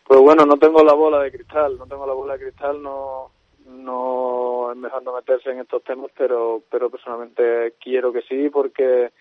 Pues 0.06 0.22
bueno, 0.22 0.46
no 0.46 0.58
tengo 0.58 0.84
la 0.84 0.94
bola 0.94 1.20
de 1.20 1.32
cristal, 1.32 1.78
no 1.78 1.86
tengo 1.86 2.08
la 2.08 2.14
bola 2.14 2.34
de 2.34 2.46
cristal, 2.46 2.82
no 2.82 3.32
no 3.68 4.72
es 4.72 4.78
mejor 4.78 5.04
no 5.04 5.14
meterse 5.14 5.52
en 5.52 5.60
estos 5.60 5.84
temas, 5.84 6.10
pero 6.18 6.62
pero 6.72 6.90
personalmente 6.90 7.74
quiero 7.84 8.14
que 8.14 8.22
sí 8.22 8.50
porque 8.50 9.12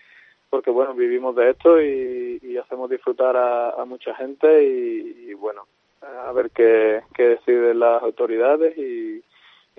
porque 0.49 0.71
bueno 0.71 0.93
vivimos 0.93 1.35
de 1.35 1.51
esto 1.51 1.81
y, 1.81 2.57
hacemos 2.57 2.89
disfrutar 2.89 3.37
a, 3.37 3.85
mucha 3.85 4.15
gente 4.15 4.63
y, 4.63 5.33
bueno 5.35 5.63
a 6.01 6.31
ver 6.31 6.49
qué, 6.51 7.01
deciden 7.17 7.79
las 7.79 8.01
autoridades 8.01 8.77
y, 8.77 9.23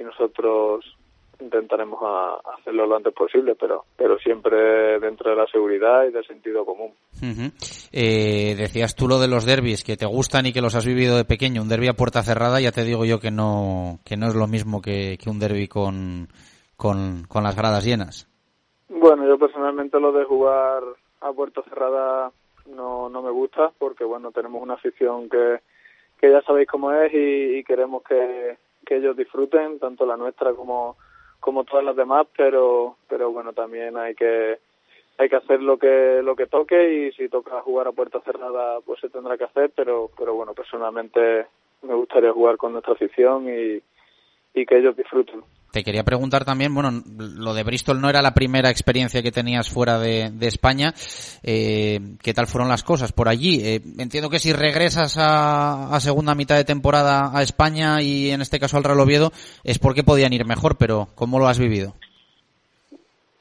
nosotros 0.02 0.96
intentaremos 1.40 1.98
a, 2.02 2.38
hacerlo 2.54 2.87
lo 2.87 2.96
antes 2.96 3.12
posible, 3.12 3.57
pero 3.57 3.85
pero 3.96 4.16
siempre 4.18 4.98
dentro 5.00 5.31
de 5.31 5.37
la 5.37 5.46
seguridad 5.46 6.04
y 6.09 6.12
del 6.12 6.24
sentido 6.24 6.64
común. 6.64 6.92
Ujú. 7.20 7.50
Eh, 7.92 8.54
decías 8.57 8.94
tú 8.94 9.09
lo 9.09 9.18
de 9.18 9.28
los 9.28 9.44
derbis, 9.44 9.83
que 9.83 9.96
te 9.96 10.07
gustan 10.07 10.46
y 10.46 10.52
que 10.52 10.62
los 10.62 10.76
has 10.76 10.87
vivido 10.87 11.16
de 11.16 11.24
pequeño. 11.24 11.62
Un 11.62 11.68
derby 11.68 11.88
a 11.88 11.94
puerta 11.94 12.22
cerrada, 12.22 12.61
ya 12.61 12.72
te 12.72 12.85
digo 12.85 13.04
yo 13.04 13.18
que 13.18 13.33
no, 13.33 13.98
que 14.04 14.16
no 14.16 14.28
es 14.28 14.35
lo 14.35 14.46
mismo 14.46 14.81
que, 14.81 15.18
que 15.22 15.31
un 15.31 15.40
derby 15.40 15.66
con, 15.66 16.28
con, 16.76 17.24
con 17.24 17.42
las 17.42 17.57
gradas 17.57 17.85
llenas. 17.85 18.27
Bueno, 18.88 19.27
yo 19.27 19.38
personalmente 19.38 20.01
lo 20.01 20.12
de 20.12 20.24
jugar 20.24 20.83
a 21.20 21.33
puerta 21.33 21.62
cerrada 21.64 22.33
no, 22.66 23.09
no 23.09 23.22
me 23.22 23.31
gusta 23.31 23.72
porque 23.79 24.05
bueno 24.05 24.31
tenemos 24.33 24.62
una 24.62 24.74
afición 24.74 25.29
que, 25.29 25.61
que 26.18 26.31
ya 26.31 26.42
sabéis 26.42 26.68
cómo 26.68 26.92
es 26.92 27.12
y, 27.12 27.64
queremos 27.64 28.03
que, 28.03 28.57
que 28.87 28.96
ellos 28.96 29.16
disfruten 29.16 29.79
tanto 29.79 30.07
la 30.07 30.16
nuestra 30.16 30.53
como 30.55 30.96
como 31.40 31.64
todas 31.64 31.85
las 31.85 31.96
demás 31.96 32.27
pero 32.37 32.96
pero 33.09 33.31
bueno 33.31 33.53
también 33.53 33.96
hay 33.96 34.14
que 34.14 34.59
hay 35.18 35.29
que 35.29 35.37
hacer 35.37 35.62
lo 35.62 35.79
que 35.79 36.20
lo 36.22 36.35
que 36.37 36.46
toque 36.46 36.94
y 36.94 37.12
si 37.12 37.29
toca 37.29 37.61
jugar 37.62 37.88
a 37.88 37.92
puerta 37.92 38.20
cerrada 38.20 38.81
pues 38.81 39.01
se 39.01 39.09
tendrá 39.09 39.37
que 39.37 39.44
hacer 39.44 39.70
pero 39.74 40.11
pero 40.16 40.35
bueno 40.35 40.55
personalmente 40.55 41.46
me 41.83 41.94
gustaría 41.94 42.33
jugar 42.33 42.57
con 42.57 42.72
nuestra 42.72 42.94
afición 42.94 43.48
y, 43.48 43.81
y 44.55 44.66
que 44.66 44.79
ellos 44.79 44.96
disfruten 44.96 45.42
Te 45.72 45.85
quería 45.85 46.02
preguntar 46.02 46.46
también, 46.46 46.74
bueno, 46.74 46.90
lo 47.18 47.52
de 47.52 47.62
Bristol 47.62 48.00
no 48.00 48.09
era 48.09 48.22
la 48.22 48.33
primera 48.33 48.70
experiencia 48.70 49.22
que 49.22 49.31
tenías 49.31 49.68
fuera 49.68 49.98
de, 49.98 50.33
España. 50.40 50.94
Eh, 51.42 52.00
¿Qué 52.22 52.33
tal 52.33 52.46
fueron 52.46 52.70
las 52.70 52.83
cosas 52.83 53.12
por 53.12 53.28
allí? 53.28 53.61
Eh, 53.62 53.81
entiendo 53.98 54.31
que 54.31 54.38
si 54.38 54.54
regresas 54.54 55.16
a, 55.18 55.98
segunda 56.00 56.35
mitad 56.35 56.57
de 56.57 56.64
temporada 56.64 57.31
a 57.35 57.42
España 57.42 58.00
y 58.00 58.31
en 58.31 58.40
este 58.40 58.59
caso 58.59 58.78
al 58.78 58.85
Real 58.85 59.00
Oviedo 59.00 59.31
es 59.62 59.78
porque 59.78 60.04
podían 60.04 60.33
ir 60.33 60.46
mejor, 60.46 60.76
pero 60.78 61.09
¿cómo 61.14 61.38
lo 61.38 61.48
has 61.48 61.59
vivido? 61.59 61.92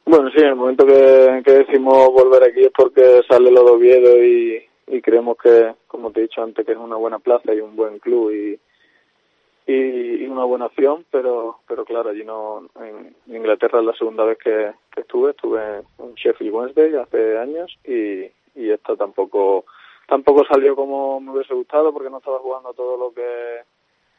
Bueno, 0.05 0.29
sí, 0.29 0.41
en 0.41 0.49
el 0.49 0.55
momento 0.55 0.85
que, 0.85 1.41
que 1.45 1.51
decimos 1.59 2.09
volver 2.11 2.43
aquí 2.43 2.61
es 2.61 2.71
porque 2.75 3.21
sale 3.29 3.51
lo 3.51 3.63
de 3.63 3.71
Oviedo 3.71 4.23
y, 4.23 4.63
y 4.87 5.01
creemos 5.01 5.37
que, 5.41 5.73
como 5.87 6.11
te 6.11 6.19
he 6.19 6.23
dicho 6.23 6.41
antes, 6.41 6.65
que 6.65 6.73
es 6.73 6.77
una 6.77 6.97
buena 6.97 7.19
plaza 7.19 7.53
y 7.53 7.61
un 7.61 7.75
buen 7.77 7.99
club 7.99 8.31
y, 8.31 8.59
y, 9.67 10.25
una 10.25 10.45
buena 10.45 10.67
opción, 10.67 11.05
pero 11.11 11.59
pero 11.67 11.83
claro, 11.83 12.09
allí 12.09 12.23
no, 12.23 12.67
en 12.79 13.15
Inglaterra 13.27 13.79
es 13.79 13.85
la 13.85 13.93
segunda 13.93 14.23
vez 14.23 14.37
que, 14.37 14.71
estuve, 14.95 15.31
estuve 15.31 15.83
en 15.99 16.13
Sheffield 16.15 16.53
Wednesday 16.53 16.95
hace 16.95 17.37
años 17.37 17.77
y, 17.83 18.31
y 18.55 18.71
esto 18.71 18.95
tampoco 18.95 19.65
tampoco 20.07 20.45
salió 20.45 20.75
como 20.75 21.19
me 21.19 21.31
hubiese 21.31 21.53
gustado 21.53 21.93
porque 21.93 22.09
no 22.09 22.17
estaba 22.17 22.39
jugando 22.39 22.73
todo 22.73 22.97
lo 22.97 23.13
que 23.13 23.61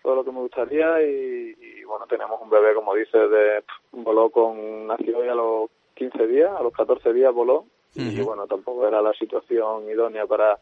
todo 0.02 0.16
lo 0.16 0.24
que 0.24 0.32
me 0.32 0.40
gustaría 0.40 1.02
y, 1.02 1.82
bueno 1.84 2.06
tenemos 2.06 2.40
un 2.40 2.50
bebé 2.50 2.74
como 2.74 2.94
dices 2.94 3.30
de 3.30 3.64
voló 3.92 4.30
con 4.30 4.87
nació 4.87 5.18
hoy 5.18 5.28
a 5.28 5.34
los 5.34 5.70
15 5.94 6.26
días 6.26 6.52
a 6.54 6.62
los 6.62 6.72
14 6.74 7.12
días 7.12 7.32
voló 7.32 7.64
y 7.94 8.20
bueno 8.20 8.46
tampoco 8.46 8.87
era 8.87 9.00
la 9.00 9.12
situación 9.14 9.88
idónea 9.88 10.26
para 10.26 10.58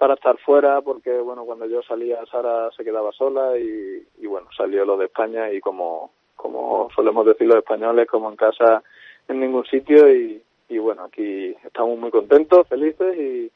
para 0.00 0.14
estar 0.14 0.38
fuera 0.38 0.80
porque 0.80 1.18
bueno 1.18 1.44
cuando 1.44 1.66
yo 1.66 1.82
salía 1.82 2.24
Sara 2.32 2.70
se 2.74 2.82
quedaba 2.82 3.12
sola 3.12 3.58
y, 3.58 4.02
y 4.18 4.26
bueno 4.26 4.48
salió 4.56 4.86
lo 4.86 4.96
de 4.96 5.04
España 5.04 5.52
y 5.52 5.60
como 5.60 6.12
como 6.36 6.88
solemos 6.96 7.26
decir 7.26 7.46
los 7.46 7.58
españoles 7.58 8.08
como 8.08 8.30
en 8.30 8.36
casa 8.36 8.82
en 9.28 9.40
ningún 9.40 9.66
sitio 9.66 10.10
y, 10.10 10.42
y 10.70 10.78
bueno 10.78 11.04
aquí 11.04 11.54
estamos 11.62 11.98
muy 11.98 12.10
contentos 12.10 12.66
felices 12.66 13.14
y, 13.14 13.52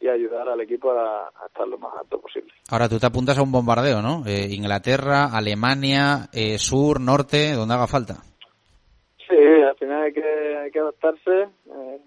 y 0.00 0.08
ayudar 0.08 0.48
al 0.48 0.60
equipo 0.60 0.92
a, 0.92 1.32
estar 1.48 1.66
lo 1.66 1.76
más 1.78 1.92
alto 1.98 2.20
posible. 2.20 2.52
Ahora 2.70 2.88
tú 2.88 3.00
te 3.00 3.06
apuntas 3.06 3.36
a 3.36 3.42
un 3.42 3.50
bombardeo, 3.50 4.00
¿no? 4.00 4.22
Eh, 4.24 4.46
Inglaterra, 4.50 5.36
Alemania, 5.36 6.28
eh, 6.32 6.58
sur, 6.58 7.00
norte, 7.00 7.54
donde 7.54 7.74
haga 7.74 7.88
falta. 7.88 8.14
Sí, 9.28 9.34
al 9.36 9.74
final 9.74 10.04
hay 10.04 10.12
que, 10.12 10.56
hay 10.56 10.70
que 10.70 10.78
adaptarse. 10.78 11.48
Eh, 11.66 11.98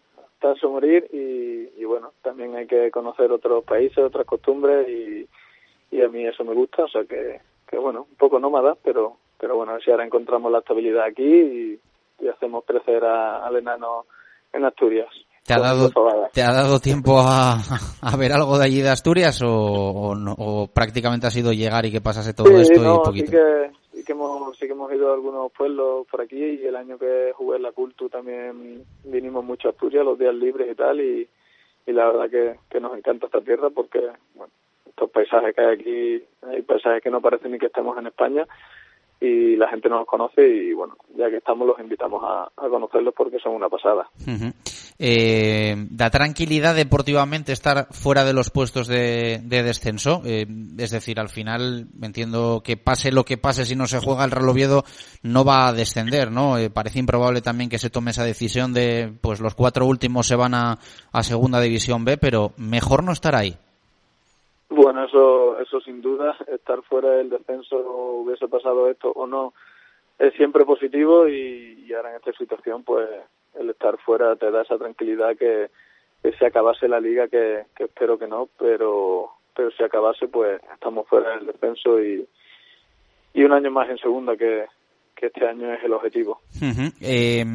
adaptarse 0.42 0.68
morir 0.68 1.08
y, 1.12 1.84
bueno, 1.86 2.14
también 2.22 2.56
hay 2.56 2.68
que 2.68 2.90
conocer 2.92 3.32
otros 3.32 3.64
países, 3.64 3.98
otras 4.00 4.26
costumbres 4.26 4.88
y, 4.90 5.28
y 5.92 6.02
a 6.02 6.08
mí 6.08 6.26
eso 6.26 6.44
me 6.44 6.54
gusta, 6.54 6.84
o 6.86 6.88
sea 6.88 7.04
que, 7.04 7.40
que 7.68 7.78
bueno, 7.78 8.08
un 8.10 8.16
poco 8.16 8.40
nómada, 8.40 8.76
pero, 8.84 9.18
pero 9.40 9.56
bueno, 9.56 9.72
a 9.72 9.76
ver 9.76 9.84
si 9.84 9.92
ahora 9.92 10.06
encontramos 10.06 10.52
la 10.52 10.60
estabilidad 10.60 11.06
aquí 11.06 11.24
y, 11.24 11.80
hacemos 12.30 12.64
crecer 12.66 13.04
al 13.04 13.56
enano 13.56 14.06
en 14.54 14.64
Asturias. 14.64 15.10
¿Te 15.44 15.56
ha, 15.56 15.60
dado, 15.60 15.90
¿Te 16.32 16.44
ha 16.44 16.54
dado 16.54 16.80
tiempo 16.80 17.18
a, 17.20 17.56
a 18.02 18.16
ver 18.16 18.32
algo 18.32 18.60
de 18.60 18.66
allí 18.66 18.82
de 18.82 18.90
Asturias 18.90 19.42
o, 19.44 20.14
o, 20.14 20.68
prácticamente 20.68 21.26
ha 21.26 21.32
sido 21.32 21.52
llegar 21.52 21.84
y 21.88 21.92
que 21.92 22.00
pasase 22.00 22.36
todo 22.36 22.56
esto 22.60 22.76
y 22.76 23.06
poquito? 23.06 23.32
Sí 23.32 23.38
que, 23.38 23.72
sí 23.72 23.81
que 24.04 24.14
hemos 24.14 24.58
sí 24.58 24.66
que 24.66 24.74
hemos 24.74 24.92
ido 24.94 25.12
a 25.12 25.14
algunos 25.14 25.52
pueblos 25.52 26.08
por 26.08 26.22
aquí 26.22 26.38
y 26.38 26.66
el 26.66 26.76
año 26.76 26.98
que 26.98 27.34
jugué 27.36 27.58
en 27.58 27.64
la 27.64 27.72
Cultu 27.72 28.10
también 28.10 28.84
vinimos 29.04 29.44
mucho 29.44 29.68
a 29.68 29.72
Asturias 29.72 30.06
los 30.06 30.18
días 30.18 30.36
libres 30.36 30.72
y 30.72 30.76
tal 30.76 31.02
y, 31.02 31.28
la 31.88 32.08
verdad 32.08 32.30
que, 32.30 32.60
que 32.70 32.80
nos 32.80 32.98
encanta 32.98 33.26
esta 33.26 33.42
tierra 33.42 33.70
porque 33.70 34.00
bueno 34.36 34.54
estos 34.88 35.10
paisajes 35.10 35.54
que 35.56 35.62
hay 35.62 35.74
aquí 35.74 36.24
hay 36.42 36.62
paisajes 36.62 37.04
que 37.04 37.10
no 37.10 37.22
parecen 37.22 37.52
ni 37.52 37.60
que 37.60 37.66
estemos 37.66 37.98
en 37.98 38.08
España 38.08 38.48
y 39.24 39.56
la 39.56 39.70
gente 39.70 39.88
no 39.88 40.00
los 40.00 40.08
conoce 40.08 40.42
y 40.48 40.74
bueno, 40.74 40.98
ya 41.16 41.30
que 41.30 41.38
estamos 41.38 41.68
los 41.68 41.80
invitamos 41.80 42.24
a, 42.26 42.50
conocerlos 42.70 43.14
porque 43.16 43.38
son 43.38 43.54
una 43.54 43.70
pasada. 43.70 44.10
eh, 44.98 45.76
da 45.92 46.10
tranquilidad 46.10 46.76
deportivamente 46.76 47.52
estar 47.52 47.88
fuera 47.92 48.26
de 48.26 48.34
los 48.34 48.50
puestos 48.50 48.88
de, 48.88 49.40
descenso, 49.44 50.24
eh, 50.26 50.48
es 50.80 50.90
decir, 50.90 51.20
al 51.20 51.30
final 51.30 51.88
entiendo 52.02 52.64
que 52.64 52.78
pase 52.78 53.12
lo 53.12 53.24
que 53.24 53.38
pase 53.38 53.66
si 53.66 53.76
no 53.76 53.86
se 53.86 54.00
juega 54.00 54.26
el 54.26 54.32
Real 54.32 54.50
Oviedo 54.50 54.84
no 55.22 55.46
va 55.46 55.68
a 55.68 55.74
descender, 55.74 56.32
¿no? 56.32 56.58
Eh, 56.58 56.72
parece 56.72 56.98
improbable 56.98 57.42
también 57.42 57.70
que 57.70 57.78
se 57.78 57.92
tome 57.92 58.12
esa 58.12 58.24
decisión 58.24 58.74
de 58.74 59.14
pues 59.22 59.40
los 59.40 59.54
cuatro 59.54 59.86
últimos 59.86 60.26
se 60.26 60.36
van 60.36 60.56
a, 60.56 60.80
a 61.12 61.24
segunda 61.24 61.62
división 61.62 62.06
B, 62.06 62.18
pero 62.18 62.54
mejor 62.58 63.04
no 63.04 63.12
estar 63.12 63.36
ahí. 63.36 63.56
Bueno, 64.74 65.04
eso, 65.04 65.60
eso 65.60 65.82
sin 65.82 66.02
duda, 66.02 66.38
estar 66.48 66.82
fuera 66.84 67.10
del 67.10 67.30
descenso, 67.30 67.78
hubiese 67.78 68.48
pasado 68.48 68.90
esto 68.90 69.12
o 69.12 69.28
no, 69.28 69.54
es 70.18 70.34
siempre 70.36 70.64
positivo 70.64 71.28
y, 71.28 71.92
ahora 71.94 72.12
en 72.12 72.16
esta 72.16 72.32
situación, 72.32 72.82
pues 72.86 73.06
el 73.60 73.70
estar 73.70 73.98
fuera 73.98 74.38
te 74.38 74.50
da 74.50 74.62
esa 74.62 74.78
tranquilidad 74.78 75.36
que, 75.36 75.70
que 76.24 76.32
se 76.38 76.46
acabase 76.46 76.88
la 76.88 77.02
liga, 77.02 77.28
que, 77.28 77.66
que 77.76 77.84
espero 77.84 78.18
que 78.18 78.28
no, 78.28 78.48
pero, 78.58 79.32
pero 79.54 79.72
si 79.72 79.84
acabase, 79.84 80.30
pues 80.30 80.62
estamos 80.74 81.06
fuera 81.06 81.32
del 81.32 81.48
descenso 81.48 82.02
y, 82.02 82.26
y 83.34 83.44
un 83.44 83.52
año 83.52 83.72
más 83.72 83.90
en 83.90 83.98
segunda 83.98 84.38
que, 84.38 84.68
que 85.22 85.28
este 85.28 85.48
año 85.48 85.72
es 85.72 85.84
el 85.84 85.94
objetivo. 85.94 86.42
eh, 87.00 87.46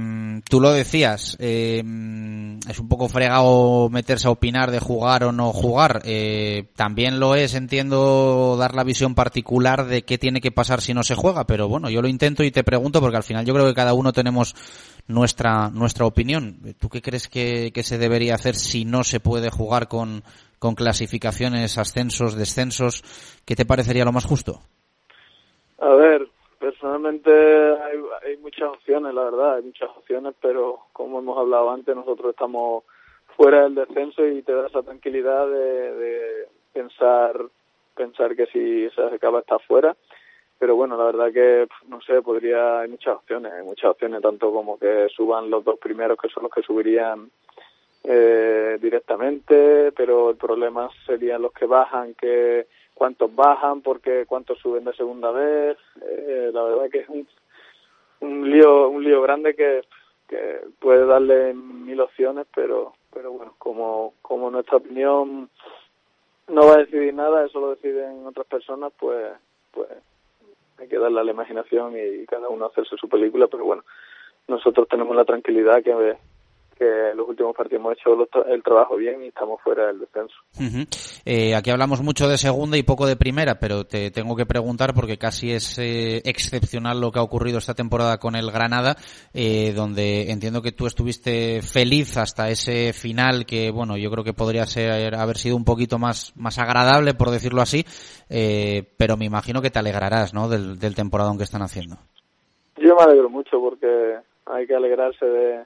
tú 0.49 0.61
lo 0.61 0.71
decías, 0.73 1.37
eh, 1.41 1.83
es 2.69 2.79
un 2.79 2.89
poco 2.89 3.09
fregado 3.09 3.89
meterse 3.91 4.29
a 4.29 4.31
opinar 4.31 4.71
de 4.71 4.79
jugar 4.79 5.25
o 5.25 5.33
no 5.33 5.53
jugar. 5.53 6.01
Eh, 6.05 6.69
también 6.77 7.19
lo 7.19 7.35
es, 7.35 7.55
entiendo, 7.55 8.57
dar 8.57 8.77
la 8.77 8.85
visión 8.85 9.17
particular 9.17 9.87
de 9.87 10.03
qué 10.03 10.17
tiene 10.17 10.41
que 10.41 10.53
pasar 10.53 10.81
si 10.81 10.95
no 10.95 11.03
se 11.03 11.17
juega, 11.17 11.45
pero 11.45 11.69
bueno, 11.69 11.91
yo 11.91 12.01
lo 12.03 12.09
intento 12.09 12.45
y 12.45 12.53
te 12.53 12.63
pregunto 12.63 13.01
porque 13.01 13.17
al 13.17 13.25
final 13.25 13.45
yo 13.45 13.53
creo 13.53 13.67
que 13.67 13.75
cada 13.75 13.95
uno 13.95 14.13
tenemos 14.13 14.55
nuestra 15.09 15.69
nuestra 15.71 16.07
opinión. 16.07 16.61
¿Tú 16.79 16.89
qué 16.89 17.03
crees 17.03 17.27
que, 17.27 17.73
que 17.73 17.83
se 17.83 17.99
debería 17.99 18.37
hacer 18.37 18.55
si 18.55 18.85
no 18.85 19.03
se 19.03 19.19
puede 19.19 19.51
jugar 19.51 19.89
con, 19.89 20.23
con 20.61 20.77
clasificaciones, 20.77 21.79
ascensos, 21.79 22.37
descensos? 22.37 23.03
¿Qué 23.45 23.57
te 23.57 23.67
parecería 23.67 24.05
lo 24.05 24.13
más 24.13 24.25
justo? 24.25 24.63
A 25.79 25.95
ver, 25.95 26.29
Personalmente 26.67 27.31
hay, 27.31 28.37
muchas 28.39 28.71
opciones, 28.71 29.15
la 29.15 29.23
verdad, 29.23 29.55
hay 29.55 29.63
muchas 29.63 29.89
opciones, 29.89 30.35
pero 30.43 30.81
como 30.93 31.21
hemos 31.21 31.39
hablado 31.39 31.71
antes, 31.71 31.95
nosotros 31.95 32.31
estamos 32.31 32.83
fuera 33.37 33.63
del 33.63 33.77
descenso 33.77 34.27
y 34.27 34.43
te 34.43 34.53
da 34.53 34.67
esa 34.67 34.83
tranquilidad 34.83 35.47
de, 35.49 35.95
de 35.95 36.49
pensar 36.73 37.41
pensar 37.95 38.35
que 38.35 38.47
si 38.47 38.91
se 38.91 39.01
acaba 39.01 39.39
está 39.39 39.61
fuera. 39.61 39.97
Pero 40.59 40.75
bueno 40.75 40.97
la 40.97 41.05
verdad 41.05 41.33
que 41.33 41.69
no 41.87 42.01
sé 42.01 42.21
podría 42.21 42.81
hay 42.81 42.89
muchas 42.89 43.15
opciones 43.15 43.53
hay 43.53 43.63
muchas 43.63 43.93
opciones 43.93 44.21
tanto 44.21 44.53
como 44.53 44.77
que 44.77 45.07
suban 45.15 45.49
los 45.49 45.63
dos 45.63 45.79
primeros 45.79 46.19
que 46.19 46.29
son 46.31 46.43
los 46.43 46.53
que 46.53 46.63
subirían 46.63 47.31
eh, 48.03 48.77
directamente 48.81 49.93
pero 49.93 50.31
el 50.31 50.37
problema 50.37 50.91
serían 51.07 51.43
los 51.43 51.53
que 51.53 51.67
bajan 51.67 52.15
que 52.15 52.67
cuántos 52.97 53.33
bajan, 53.35 53.83
porque 53.83 54.25
cuántos 54.27 54.59
suben 54.59 54.85
de 54.85 54.95
segunda 54.95 55.31
vez. 55.31 55.77
Eh, 56.01 56.51
la 56.53 56.63
verdad 56.63 56.91
que 56.91 57.01
es 57.01 57.09
un, 57.09 57.29
un 58.21 58.51
lío 58.51 58.89
un 58.89 59.05
lío 59.05 59.21
grande 59.23 59.55
que, 59.55 59.83
que 60.27 60.61
puede 60.81 61.07
darle 61.07 61.53
mil 61.55 62.01
opciones, 62.01 62.47
pero 62.55 62.95
pero 63.13 63.33
bueno, 63.33 63.55
como 63.59 64.15
como 64.23 64.51
nuestra 64.51 64.79
opinión 64.79 65.51
no 66.49 66.67
va 66.67 66.75
a 66.75 66.79
decidir 66.79 67.13
nada, 67.13 67.45
eso 67.45 67.61
lo 67.61 67.75
deciden 67.75 68.27
otras 68.27 68.47
personas, 68.47 68.93
pues 68.99 69.33
pues 69.73 69.89
hay 70.79 70.89
que 70.89 70.99
darle 70.99 71.21
a 71.21 71.25
la 71.25 71.33
imaginación 71.33 71.95
y 71.97 72.25
cada 72.27 72.49
uno 72.49 72.67
hacerse 72.67 72.97
su 72.97 73.09
película, 73.09 73.47
pero 73.47 73.65
bueno, 73.65 73.85
nosotros 74.49 74.89
tenemos 74.89 75.15
la 75.15 75.25
tranquilidad 75.25 75.83
que 75.83 76.17
que 76.79 77.13
los 77.15 77.29
últimos 77.29 77.55
partidos 77.57 77.81
hemos 77.81 77.99
hecho 77.99 78.45
el 78.47 78.63
trabajo 78.63 78.97
bien 78.97 79.23
y 79.23 79.29
estamos 79.29 79.61
fuera 79.63 79.87
del 79.87 80.01
descenso. 80.01 80.35
eh, 81.25 81.55
aquí 81.55 81.71
hablamos 81.71 82.03
mucho 82.03 82.29
de 82.29 82.39
segunda 82.39 82.77
y 82.77 82.83
poco 82.83 83.07
de 83.07 83.17
primera, 83.17 83.59
pero 83.59 83.85
te 83.85 84.11
tengo 84.11 84.37
que 84.37 84.47
preguntar 84.47 84.95
porque 84.95 85.19
casi 85.19 85.53
es 85.53 85.79
eh, 85.79 86.23
excepcional 86.25 87.01
lo 87.01 87.13
que 87.13 87.19
ha 87.19 87.23
ocurrido 87.23 87.59
esta 87.59 87.75
temporada 87.75 88.19
con 88.19 88.37
el 88.37 88.51
Granada, 88.51 88.97
eh, 89.33 89.73
donde 89.75 90.31
entiendo 90.31 90.63
que 90.63 90.73
tú 90.73 90.87
estuviste 90.87 91.63
feliz 91.63 92.17
hasta 92.17 92.51
ese 92.51 92.93
final 92.93 93.47
que, 93.47 93.71
bueno, 93.71 93.97
yo 93.97 94.11
creo 94.11 94.25
que 94.25 94.33
podría 94.33 94.65
ser 94.67 95.15
haber 95.15 95.37
sido 95.37 95.57
un 95.57 95.65
poquito 95.65 95.99
más 95.99 96.33
más 96.37 96.59
agradable, 96.59 97.15
por 97.15 97.31
decirlo 97.31 97.63
así, 97.63 97.85
eh, 98.29 98.85
pero 98.97 99.17
me 99.17 99.25
imagino 99.25 99.63
que 99.63 99.71
te 99.71 99.79
alegrarás, 99.79 100.35
¿no? 100.35 100.49
Del, 100.49 100.79
del 100.79 100.95
temporada 100.95 101.27
que 101.37 101.45
están 101.45 101.63
haciendo. 101.63 101.97
Yo 102.77 102.95
me 102.95 103.03
alegro 103.03 103.31
mucho 103.31 103.59
porque 103.61 104.17
hay 104.47 104.67
que 104.67 104.75
alegrarse 104.75 105.25
de 105.25 105.65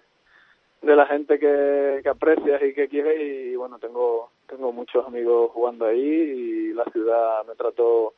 de 0.83 0.97
la 0.97 1.07
gente 1.07 1.39
que, 1.39 2.01
que 2.03 2.09
aprecias 2.09 2.63
y 2.63 2.73
que 2.73 2.89
quieres 2.89 3.21
y 3.21 3.55
bueno 3.57 3.79
tengo 3.79 4.31
tengo 4.47 4.73
muchos 4.73 5.07
amigos 5.07 5.51
jugando 5.53 5.87
ahí 5.87 6.01
y 6.01 6.73
la 6.73 6.85
ciudad 6.85 7.45
me 7.47 7.55
trató 7.55 8.15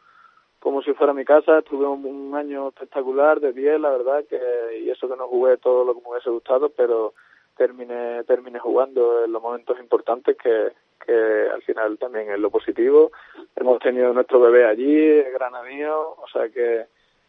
como 0.61 0.81
si 0.81 0.93
fuera 0.93 1.13
mi 1.13 1.25
casa. 1.25 1.61
Tuve 1.63 1.87
un, 1.87 2.33
año 2.37 2.69
espectacular 2.69 3.41
de 3.41 3.53
10 3.53 3.81
la 3.81 3.91
verdad 3.91 4.25
que 4.29 4.39
y 4.79 4.91
eso 4.91 5.09
que 5.09 5.17
no 5.17 5.29
jugué 5.29 5.59
todo 5.59 5.85
lo 5.85 5.95
que 5.95 6.01
me 6.01 6.11
hubiese 6.11 6.31
gustado 6.31 6.71
pero 6.71 7.13
terminé 7.57 8.25
terminé 8.25 8.59
jugando 8.59 9.25
en 9.25 9.33
los 9.33 9.43
momentos 9.43 9.79
importantes 9.79 10.37
que 10.37 10.73
que 11.05 11.49
al 11.53 11.63
final 11.63 11.99
también 11.99 12.31
es 12.31 12.39
lo 12.39 12.51
positivo. 12.51 13.11
Hemos 13.57 13.81
tenido 13.81 14.13
nuestro 14.15 14.41
bebé 14.41 14.65
allí 14.67 15.23
granadino 15.35 15.99
o 16.01 16.27
sea 16.33 16.49
que 16.49 16.87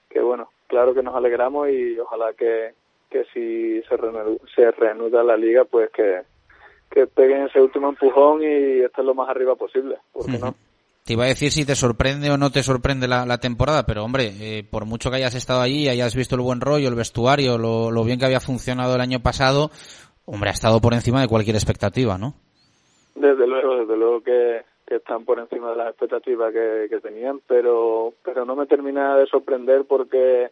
que 0.10 0.22
bueno 0.22 0.50
claro 0.68 0.94
que 0.94 1.04
nos 1.04 1.16
alegramos 1.16 1.70
y 1.70 2.00
ojalá 2.00 2.34
que, 2.34 2.74
que 3.14 3.26
si 3.26 3.88
se 3.88 3.96
reanuda, 3.96 4.38
se 4.56 4.72
reanuda 4.72 5.24
la 5.24 5.38
liga, 5.38 5.66
pues 5.66 5.92
que, 5.92 6.22
que 6.90 7.06
peguen 7.06 7.44
ese 7.44 7.62
último 7.62 7.90
empujón 7.90 8.42
y 8.42 8.82
estén 8.82 9.06
lo 9.06 9.14
más 9.14 9.30
arriba 9.30 9.56
posible, 9.56 9.98
¿por 10.12 10.26
qué 10.26 10.40
no? 10.40 10.56
Te 11.06 11.14
iba 11.14 11.26
a 11.26 11.28
decir 11.28 11.52
si 11.52 11.66
te 11.66 11.76
sorprende 11.76 12.32
o 12.32 12.38
no 12.38 12.50
te 12.50 12.64
sorprende 12.64 13.08
la, 13.10 13.26
la 13.26 13.38
temporada, 13.38 13.86
pero 13.86 14.04
hombre, 14.06 14.32
eh, 14.40 14.64
por 14.64 14.86
mucho 14.86 15.12
que 15.12 15.18
hayas 15.18 15.36
estado 15.36 15.60
allí, 15.60 15.90
hayas 15.90 16.16
visto 16.16 16.36
el 16.36 16.42
buen 16.42 16.62
rollo, 16.62 16.88
el 16.88 16.96
vestuario, 16.96 17.58
lo, 17.58 17.92
lo 17.92 18.04
bien 18.06 18.20
que 18.20 18.26
había 18.26 18.40
funcionado 18.40 18.96
el 18.96 19.02
año 19.02 19.20
pasado, 19.20 19.70
hombre, 20.26 20.50
ha 20.50 20.54
estado 20.54 20.80
por 20.80 20.94
encima 20.94 21.22
de 21.22 21.28
cualquier 21.28 21.58
expectativa, 21.58 22.18
¿no? 22.18 22.36
Desde 23.16 23.46
luego, 23.46 23.76
desde 23.76 23.98
luego 23.98 24.24
que, 24.24 24.62
que 24.88 24.96
están 24.96 25.26
por 25.26 25.40
encima 25.40 25.72
de 25.72 25.76
las 25.76 25.90
expectativas 25.90 26.54
que, 26.54 26.88
que 26.90 27.02
tenían, 27.02 27.42
pero, 27.48 28.14
pero 28.24 28.46
no 28.46 28.56
me 28.56 28.66
termina 28.66 29.18
de 29.18 29.28
sorprender 29.28 29.84
porque 29.86 30.52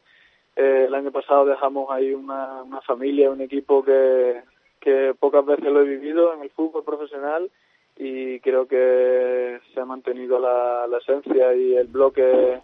eh, 0.56 0.86
el 0.88 0.96
año 0.96 1.12
pasado 1.12 1.46
dejamos 1.46 1.90
ahí 1.92 2.14
una, 2.14 2.64
una 2.64 2.82
familia, 2.82 3.32
un 3.32 3.42
equipo 3.42 3.84
que, 3.84 4.42
que 4.80 5.14
pocas 5.20 5.46
veces 5.46 5.66
lo 5.66 5.82
he 5.82 5.86
vivido 5.86 6.34
en 6.34 6.42
el 6.42 6.50
fútbol 6.50 6.84
profesional 6.84 7.50
y 7.98 8.40
creo 8.40 8.68
que 8.68 9.60
se 9.74 9.80
ha 9.80 9.86
mantenido 9.86 10.40
la, 10.40 10.88
la 10.88 10.98
esencia 10.98 11.54
y 11.54 11.76
el 11.76 11.88
bloque 11.88 12.62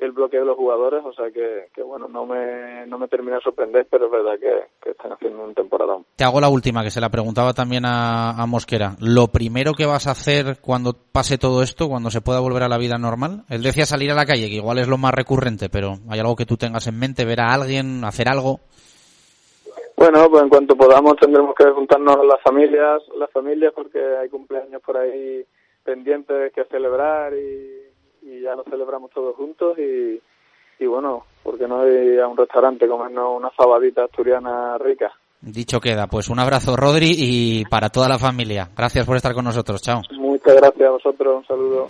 el 0.00 0.12
bloque 0.12 0.38
de 0.38 0.44
los 0.44 0.56
jugadores, 0.56 1.02
o 1.04 1.12
sea 1.12 1.30
que, 1.30 1.68
que 1.74 1.82
bueno, 1.82 2.08
no 2.08 2.26
me, 2.26 2.86
no 2.86 2.98
me 2.98 3.08
termina 3.08 3.36
de 3.36 3.42
sorprender, 3.42 3.86
pero 3.90 4.06
es 4.06 4.12
verdad 4.12 4.38
que, 4.38 4.52
que 4.82 4.90
están 4.90 5.12
haciendo 5.12 5.44
un 5.44 5.54
temporadón. 5.54 6.04
Te 6.16 6.24
hago 6.24 6.40
la 6.40 6.48
última, 6.48 6.82
que 6.82 6.90
se 6.90 7.00
la 7.00 7.10
preguntaba 7.10 7.52
también 7.52 7.84
a, 7.84 8.30
a 8.30 8.46
Mosquera. 8.46 8.96
¿Lo 9.00 9.28
primero 9.28 9.74
que 9.74 9.86
vas 9.86 10.06
a 10.06 10.12
hacer 10.12 10.58
cuando 10.60 10.92
pase 10.92 11.38
todo 11.38 11.62
esto, 11.62 11.88
cuando 11.88 12.10
se 12.10 12.20
pueda 12.20 12.40
volver 12.40 12.62
a 12.62 12.68
la 12.68 12.78
vida 12.78 12.98
normal? 12.98 13.44
Él 13.48 13.62
decía 13.62 13.86
salir 13.86 14.10
a 14.10 14.14
la 14.14 14.26
calle, 14.26 14.48
que 14.48 14.56
igual 14.56 14.78
es 14.78 14.88
lo 14.88 14.98
más 14.98 15.12
recurrente, 15.14 15.68
pero 15.68 15.94
¿hay 16.08 16.20
algo 16.20 16.36
que 16.36 16.46
tú 16.46 16.56
tengas 16.56 16.86
en 16.86 16.98
mente? 16.98 17.24
¿Ver 17.24 17.40
a 17.40 17.52
alguien? 17.52 18.04
¿Hacer 18.04 18.28
algo? 18.28 18.60
Bueno, 19.96 20.30
pues 20.30 20.42
en 20.42 20.48
cuanto 20.48 20.74
podamos 20.76 21.16
tendremos 21.16 21.54
que 21.54 21.64
juntarnos 21.72 22.24
las 22.24 22.40
familias, 22.42 23.02
las 23.18 23.30
familias 23.30 23.72
porque 23.74 23.98
hay 23.98 24.30
cumpleaños 24.30 24.80
por 24.80 24.96
ahí 24.96 25.44
pendientes 25.84 26.52
que 26.54 26.64
celebrar 26.64 27.34
y, 27.34 27.89
y 28.22 28.40
ya 28.40 28.54
los 28.54 28.66
celebramos 28.66 29.10
todos 29.10 29.36
juntos 29.36 29.78
y, 29.78 30.20
y 30.78 30.86
bueno, 30.86 31.24
porque 31.42 31.66
no 31.66 31.86
ir 31.86 32.20
a 32.20 32.28
un 32.28 32.36
restaurante 32.36 32.88
comernos 32.88 33.36
una 33.36 33.50
fabadita 33.50 34.04
asturiana 34.04 34.78
rica. 34.78 35.12
Dicho 35.40 35.80
queda, 35.80 36.06
pues 36.06 36.28
un 36.28 36.38
abrazo 36.38 36.76
Rodri 36.76 37.14
y 37.16 37.64
para 37.64 37.88
toda 37.88 38.08
la 38.08 38.18
familia. 38.18 38.68
Gracias 38.76 39.06
por 39.06 39.16
estar 39.16 39.32
con 39.32 39.44
nosotros, 39.44 39.80
chao. 39.80 40.02
Muchas 40.12 40.54
gracias 40.56 40.88
a 40.88 40.92
vosotros, 40.92 41.36
un 41.38 41.46
saludo. 41.46 41.86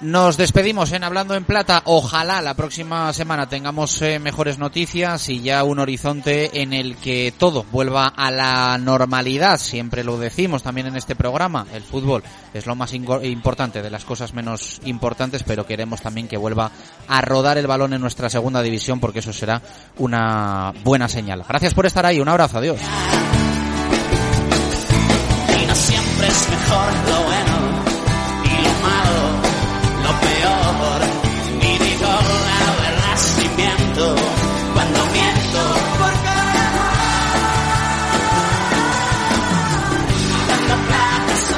Nos 0.00 0.36
despedimos 0.36 0.92
en 0.92 1.04
Hablando 1.04 1.34
en 1.34 1.44
Plata. 1.44 1.80
Ojalá 1.86 2.42
la 2.42 2.52
próxima 2.52 3.10
semana 3.14 3.48
tengamos 3.48 4.02
eh, 4.02 4.18
mejores 4.18 4.58
noticias 4.58 5.30
y 5.30 5.40
ya 5.40 5.64
un 5.64 5.78
horizonte 5.78 6.60
en 6.60 6.74
el 6.74 6.96
que 6.96 7.32
todo 7.38 7.64
vuelva 7.72 8.08
a 8.08 8.30
la 8.30 8.76
normalidad. 8.76 9.58
Siempre 9.58 10.04
lo 10.04 10.18
decimos 10.18 10.62
también 10.62 10.88
en 10.88 10.96
este 10.96 11.16
programa. 11.16 11.66
El 11.72 11.82
fútbol 11.82 12.22
es 12.52 12.66
lo 12.66 12.74
más 12.74 12.92
importante 12.92 13.80
de 13.80 13.90
las 13.90 14.04
cosas 14.04 14.34
menos 14.34 14.82
importantes, 14.84 15.42
pero 15.44 15.66
queremos 15.66 16.02
también 16.02 16.28
que 16.28 16.36
vuelva 16.36 16.70
a 17.08 17.20
rodar 17.22 17.56
el 17.56 17.66
balón 17.66 17.94
en 17.94 18.02
nuestra 18.02 18.28
segunda 18.28 18.60
división 18.60 19.00
porque 19.00 19.20
eso 19.20 19.32
será 19.32 19.62
una 19.96 20.74
buena 20.84 21.08
señal. 21.08 21.42
Gracias 21.48 21.72
por 21.72 21.86
estar 21.86 22.04
ahí. 22.04 22.20
Un 22.20 22.28
abrazo. 22.28 22.58
Adiós. 22.58 22.80